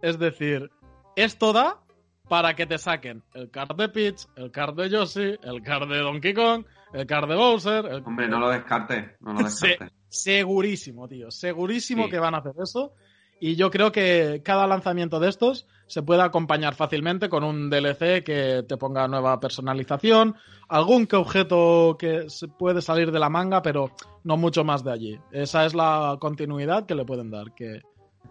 Es 0.00 0.18
decir, 0.18 0.70
esto 1.16 1.52
da 1.52 1.82
para 2.28 2.54
que 2.54 2.64
te 2.64 2.78
saquen 2.78 3.24
el 3.34 3.50
card 3.50 3.76
de 3.76 3.88
Peach, 3.88 4.26
el 4.36 4.52
card 4.52 4.76
de 4.76 4.88
Yoshi, 4.88 5.36
el 5.42 5.62
card 5.62 5.88
de 5.88 5.98
Donkey 5.98 6.32
Kong, 6.32 6.64
el 6.92 7.06
card 7.06 7.28
de 7.28 7.34
Bowser. 7.34 7.84
Hombre, 8.04 8.28
no 8.28 8.38
lo 8.38 8.48
descarte, 8.48 9.16
no 9.20 9.32
lo 9.32 9.40
descarte. 9.44 9.92
segurísimo, 10.08 11.08
tío, 11.08 11.30
segurísimo 11.30 12.08
que 12.08 12.20
van 12.20 12.34
a 12.34 12.38
hacer 12.38 12.54
eso. 12.62 12.94
Y 13.40 13.56
yo 13.56 13.70
creo 13.70 13.90
que 13.90 14.42
cada 14.44 14.66
lanzamiento 14.66 15.18
de 15.18 15.28
estos 15.28 15.66
se 15.90 16.04
puede 16.04 16.22
acompañar 16.22 16.76
fácilmente 16.76 17.28
con 17.28 17.42
un 17.42 17.68
DLC 17.68 18.22
que 18.22 18.64
te 18.66 18.76
ponga 18.76 19.08
nueva 19.08 19.40
personalización, 19.40 20.36
algún 20.68 21.08
que 21.08 21.16
objeto 21.16 21.96
que 21.98 22.30
se 22.30 22.46
puede 22.46 22.80
salir 22.80 23.10
de 23.10 23.18
la 23.18 23.28
manga, 23.28 23.60
pero 23.60 23.90
no 24.22 24.36
mucho 24.36 24.62
más 24.62 24.84
de 24.84 24.92
allí. 24.92 25.18
Esa 25.32 25.66
es 25.66 25.74
la 25.74 26.16
continuidad 26.20 26.86
que 26.86 26.94
le 26.94 27.04
pueden 27.04 27.32
dar, 27.32 27.52
que 27.56 27.82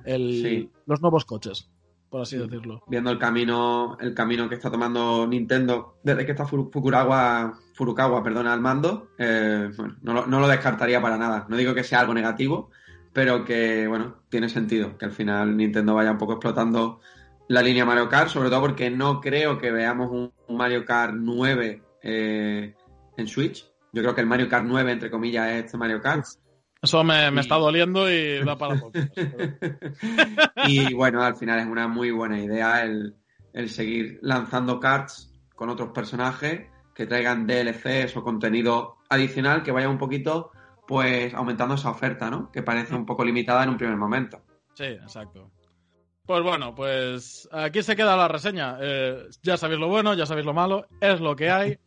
el, 0.06 0.70
los 0.86 1.02
nuevos 1.02 1.26
coches, 1.26 1.70
por 2.10 2.22
así 2.22 2.38
decirlo. 2.38 2.82
Viendo 2.88 3.12
el 3.12 3.20
camino, 3.20 3.98
el 4.00 4.14
camino 4.14 4.48
que 4.48 4.56
está 4.56 4.72
tomando 4.72 5.28
Nintendo 5.28 5.98
desde 6.02 6.26
que 6.26 6.32
está 6.32 6.46
Fukurawa, 6.46 7.60
Furukawa, 7.74 8.24
perdona, 8.24 8.54
al 8.54 8.62
mando, 8.62 9.10
eh, 9.18 9.70
bueno, 9.76 9.98
no, 10.02 10.26
no 10.26 10.40
lo 10.40 10.48
descartaría 10.48 11.02
para 11.02 11.18
nada. 11.18 11.46
No 11.50 11.58
digo 11.58 11.74
que 11.74 11.84
sea 11.84 12.00
algo 12.00 12.14
negativo, 12.14 12.70
pero 13.12 13.44
que, 13.44 13.86
bueno, 13.86 14.16
tiene 14.30 14.48
sentido 14.48 14.98
que 14.98 15.04
al 15.04 15.12
final 15.12 15.58
Nintendo 15.58 15.94
vaya 15.94 16.12
un 16.12 16.18
poco 16.18 16.34
explotando 16.34 17.02
la 17.50 17.64
línea 17.64 17.84
Mario 17.84 18.08
Kart, 18.08 18.30
sobre 18.30 18.50
todo 18.50 18.62
porque 18.62 18.92
no 18.92 19.20
creo 19.20 19.58
que 19.58 19.72
veamos 19.72 20.12
un 20.12 20.32
Mario 20.56 20.86
Kart 20.86 21.16
9 21.16 21.82
eh, 22.04 22.76
en 23.18 23.28
Switch. 23.28 23.66
Yo 23.92 24.04
creo 24.04 24.14
que 24.14 24.22
el 24.22 24.28
Mario 24.28 24.48
Kart 24.48 24.66
9, 24.68 24.92
entre 24.92 25.10
comillas, 25.10 25.50
es 25.50 25.66
este 25.66 25.78
Mario 25.78 26.00
Kart. 26.00 26.26
Eso 26.80 27.04
me, 27.04 27.28
está 27.40 27.56
doliendo 27.56 28.10
y 28.10 28.44
da 28.46 28.56
para 28.56 28.80
poco. 28.80 28.92
y 30.68 30.94
bueno, 30.94 31.24
al 31.24 31.36
final 31.36 31.60
es 31.60 31.66
una 31.66 31.88
muy 31.88 32.12
buena 32.12 32.40
idea 32.40 32.84
el, 32.84 33.16
el 33.52 33.70
seguir 33.70 34.20
lanzando 34.22 34.80
carts 34.80 35.34
con 35.56 35.70
otros 35.70 35.90
personajes 35.90 36.70
que 36.94 37.08
traigan 37.08 37.48
DLCs 37.48 38.16
o 38.16 38.24
contenido 38.24 38.98
adicional 39.10 39.64
que 39.64 39.72
vaya 39.72 39.90
un 39.90 39.98
poquito 39.98 40.52
pues 40.88 41.34
aumentando 41.34 41.76
esa 41.76 41.90
oferta, 41.90 42.30
¿no? 42.30 42.52
Que 42.52 42.62
parece 42.62 42.94
un 42.94 43.08
poco 43.08 43.26
limitada 43.26 43.64
en 43.64 43.70
un 43.70 43.78
primer 43.78 43.98
momento. 43.98 44.40
Sí, 44.76 44.86
exacto. 44.86 45.52
Pues 46.30 46.44
bueno, 46.44 46.76
pues 46.76 47.50
aquí 47.52 47.82
se 47.82 47.96
queda 47.96 48.16
la 48.16 48.28
reseña. 48.28 48.78
Eh, 48.80 49.30
ya 49.42 49.58
sabéis 49.58 49.80
lo 49.80 49.88
bueno, 49.88 50.14
ya 50.14 50.28
sabéis 50.28 50.46
lo 50.46 50.54
malo, 50.54 50.86
es 51.02 51.20
lo 51.22 51.36
que 51.36 51.50
hay. 51.50 51.80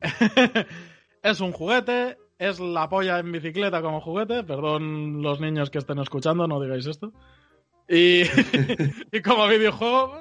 es 1.22 1.40
un 1.40 1.52
juguete, 1.52 2.18
es 2.38 2.60
la 2.60 2.90
polla 2.90 3.18
en 3.18 3.32
bicicleta 3.32 3.80
como 3.80 4.02
juguete. 4.02 4.44
Perdón 4.44 5.22
los 5.22 5.40
niños 5.40 5.70
que 5.70 5.78
estén 5.78 5.98
escuchando, 5.98 6.46
no 6.46 6.60
digáis 6.60 6.84
esto. 6.84 7.10
Y, 7.88 8.24
como 9.24 9.48
videojuego, 9.48 10.20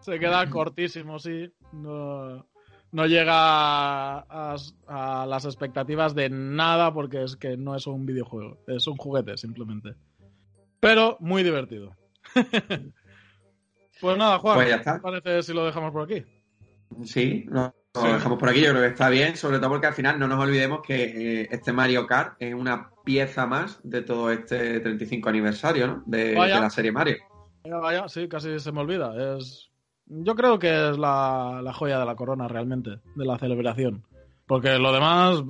se 0.00 0.18
queda 0.18 0.48
cortísimo, 0.48 1.18
sí. 1.18 1.52
No, 1.72 2.46
no 2.90 3.06
llega 3.06 4.20
a, 4.20 5.26
las 5.28 5.44
expectativas 5.44 6.14
de 6.14 6.30
nada 6.30 6.94
porque 6.94 7.24
es 7.24 7.36
que 7.36 7.58
no 7.58 7.76
es 7.76 7.86
un 7.86 8.06
videojuego, 8.06 8.56
es 8.66 8.86
un 8.86 8.96
juguete 8.96 9.36
simplemente. 9.36 9.92
Pero 10.80 11.18
muy 11.20 11.42
divertido. 11.42 11.94
Pues 14.00 14.18
nada, 14.18 14.38
Juan, 14.38 14.56
Pues 14.56 14.68
ya 14.68 14.76
está. 14.76 14.94
¿qué 14.96 15.00
parece 15.00 15.42
si 15.42 15.52
lo 15.52 15.64
dejamos 15.64 15.92
por 15.92 16.02
aquí? 16.02 16.24
Sí, 17.04 17.44
lo, 17.48 17.74
lo 17.94 18.00
Sí. 18.00 18.08
dejamos 18.08 18.38
por 18.38 18.48
aquí, 18.48 18.60
yo 18.62 18.70
creo 18.70 18.82
que 18.82 18.88
está 18.88 19.08
bien, 19.10 19.36
sobre 19.36 19.58
todo 19.58 19.70
porque 19.70 19.86
al 19.86 19.94
final 19.94 20.18
no 20.18 20.26
nos 20.26 20.38
olvidemos 20.42 20.80
que 20.82 21.42
eh, 21.42 21.48
este 21.50 21.72
Mario 21.72 22.06
Kart 22.06 22.34
es 22.38 22.54
una 22.54 22.90
pieza 23.04 23.46
más 23.46 23.80
de 23.82 24.02
todo 24.02 24.30
este 24.30 24.80
35 24.80 25.28
aniversario, 25.28 25.86
¿no? 25.86 26.02
De, 26.06 26.34
la 26.34 26.70
serie 26.70 26.90
Mario. 26.92 27.16
Vaya, 27.64 27.76
vaya, 27.78 28.08
sí, 28.08 28.28
casi 28.28 28.58
se 28.58 28.72
me 28.72 28.80
olvida. 28.80 29.36
Es, 29.36 29.70
yo 30.06 30.34
creo 30.34 30.58
que 30.58 30.90
es 30.90 30.98
la, 30.98 31.60
la 31.62 31.72
joya 31.72 31.98
de 31.98 32.06
la 32.06 32.16
corona 32.16 32.48
realmente, 32.48 32.98
de 33.14 33.24
la 33.24 33.38
celebración. 33.38 34.04
Porque 34.46 34.78
lo 34.78 34.92
demás, 34.92 35.42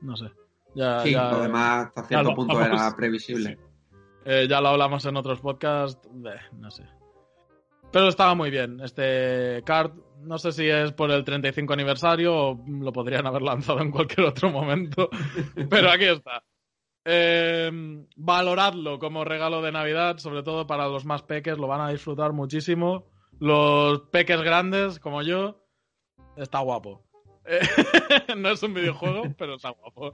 no 0.00 0.16
sé. 0.16 0.30
Ya, 0.74 1.00
Sí, 1.00 1.12
ya- 1.12 1.30
lo 1.32 1.40
demás 1.42 1.86
hasta 1.88 2.04
cierto 2.04 2.30
lo 2.30 2.36
punto 2.36 2.60
era 2.60 2.94
previsible. 2.96 3.58
Eh, 4.24 4.46
ya 4.48 4.60
lo 4.60 4.68
hablamos 4.68 5.04
en 5.06 5.16
otros 5.16 5.40
podcasts, 5.40 6.08
eh, 6.26 6.40
no 6.52 6.70
sé. 6.70 6.84
Pero 7.92 8.08
estaba 8.08 8.34
muy 8.34 8.50
bien. 8.50 8.80
Este 8.80 9.62
card, 9.64 9.92
no 10.22 10.38
sé 10.38 10.50
si 10.50 10.68
es 10.68 10.92
por 10.92 11.12
el 11.12 11.24
35 11.24 11.72
aniversario 11.74 12.34
o 12.34 12.64
lo 12.66 12.92
podrían 12.92 13.26
haber 13.26 13.42
lanzado 13.42 13.80
en 13.80 13.92
cualquier 13.92 14.26
otro 14.26 14.50
momento. 14.50 15.08
Pero 15.70 15.90
aquí 15.90 16.06
está. 16.06 16.42
Eh, 17.04 17.70
valoradlo 18.16 18.98
como 18.98 19.24
regalo 19.24 19.62
de 19.62 19.70
Navidad, 19.70 20.18
sobre 20.18 20.42
todo 20.42 20.66
para 20.66 20.88
los 20.88 21.04
más 21.04 21.22
peques, 21.22 21.58
lo 21.58 21.68
van 21.68 21.82
a 21.82 21.90
disfrutar 21.90 22.32
muchísimo. 22.32 23.06
Los 23.38 24.00
peques 24.10 24.40
grandes, 24.42 24.98
como 24.98 25.22
yo, 25.22 25.64
está 26.36 26.60
guapo. 26.60 27.04
Eh, 27.44 27.60
no 28.36 28.50
es 28.50 28.62
un 28.62 28.74
videojuego, 28.74 29.22
pero 29.38 29.54
está 29.54 29.70
guapo. 29.70 30.12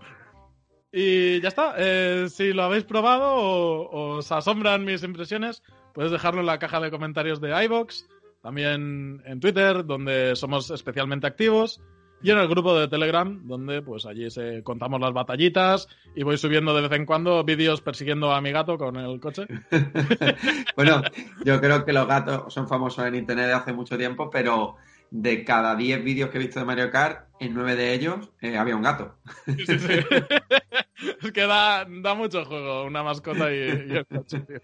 Y 0.92 1.40
ya 1.40 1.48
está. 1.48 1.74
Eh, 1.79 2.26
si 2.29 2.53
lo 2.53 2.64
habéis 2.64 2.85
probado 2.85 3.35
o, 3.35 4.16
os 4.16 4.33
asombran 4.33 4.85
mis 4.85 5.03
impresiones, 5.03 5.62
puedes 5.94 6.11
dejarlo 6.11 6.40
en 6.40 6.46
la 6.46 6.59
caja 6.59 6.81
de 6.81 6.90
comentarios 6.90 7.40
de 7.40 7.64
iBox, 7.64 8.09
también 8.42 9.22
en 9.24 9.40
Twitter, 9.40 9.85
donde 9.85 10.35
somos 10.35 10.70
especialmente 10.70 11.26
activos, 11.26 11.81
y 12.22 12.31
en 12.31 12.38
el 12.38 12.48
grupo 12.48 12.79
de 12.79 12.88
Telegram, 12.88 13.46
donde 13.46 13.83
pues 13.83 14.05
allí 14.05 14.31
se 14.31 14.62
contamos 14.62 15.00
las 15.00 15.12
batallitas 15.12 15.88
y 16.14 16.22
voy 16.22 16.37
subiendo 16.37 16.74
de 16.74 16.83
vez 16.83 16.92
en 16.92 17.07
cuando 17.07 17.44
vídeos 17.44 17.81
persiguiendo 17.81 18.33
a 18.33 18.40
mi 18.40 18.53
gato 18.53 18.76
con 18.76 18.96
el 18.96 19.20
coche. 19.20 19.46
bueno, 20.76 21.03
yo 21.44 21.61
creo 21.61 21.85
que 21.85 21.92
los 21.92 22.07
gatos 22.07 22.53
son 22.53 22.68
famosos 22.68 23.07
en 23.07 23.14
internet 23.14 23.46
de 23.46 23.53
hace 23.55 23.72
mucho 23.72 23.96
tiempo, 23.96 24.29
pero 24.29 24.76
de 25.11 25.44
cada 25.44 25.74
10 25.74 26.05
vídeos 26.05 26.31
que 26.31 26.38
he 26.38 26.40
visto 26.40 26.61
de 26.61 26.66
Mario 26.66 26.90
Kart, 26.90 27.26
en 27.40 27.55
9 27.55 27.74
de 27.74 27.94
ellos 27.94 28.31
eh, 28.40 28.57
había 28.57 28.76
un 28.76 28.83
gato. 28.83 29.16
Sí, 29.46 29.64
sí, 29.66 29.79
sí. 29.79 29.94
es 31.23 31.33
que 31.33 31.47
da, 31.47 31.87
da 31.89 32.15
mucho 32.15 32.45
juego 32.45 32.85
una 32.85 33.03
mascota 33.03 33.53
y, 33.53 33.59
y 33.59 33.97
el 33.97 34.07
coche, 34.07 34.41
tío. 34.41 34.61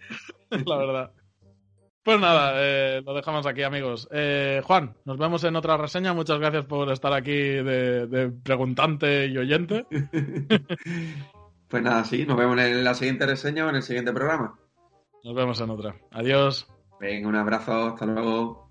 La 0.65 0.77
verdad. 0.77 1.11
Pues 2.03 2.21
nada, 2.21 2.53
eh, 2.55 3.01
lo 3.05 3.13
dejamos 3.13 3.45
aquí, 3.45 3.63
amigos. 3.63 4.07
Eh, 4.11 4.61
Juan, 4.63 4.95
nos 5.03 5.17
vemos 5.17 5.43
en 5.43 5.57
otra 5.57 5.75
reseña. 5.75 6.13
Muchas 6.13 6.39
gracias 6.39 6.65
por 6.65 6.89
estar 6.89 7.11
aquí 7.11 7.33
de, 7.33 8.07
de 8.07 8.29
preguntante 8.29 9.27
y 9.27 9.37
oyente. 9.37 9.85
Pues 11.67 11.83
nada, 11.83 12.05
sí, 12.05 12.25
nos 12.25 12.37
vemos 12.37 12.57
en 12.59 12.81
la 12.81 12.93
siguiente 12.93 13.25
reseña 13.25 13.65
o 13.65 13.69
en 13.69 13.75
el 13.75 13.83
siguiente 13.83 14.13
programa. 14.13 14.57
Nos 15.21 15.35
vemos 15.35 15.59
en 15.59 15.69
otra. 15.69 15.95
Adiós. 16.11 16.65
Venga, 16.99 17.27
un 17.27 17.35
abrazo, 17.35 17.87
hasta 17.87 18.05
luego. 18.05 18.66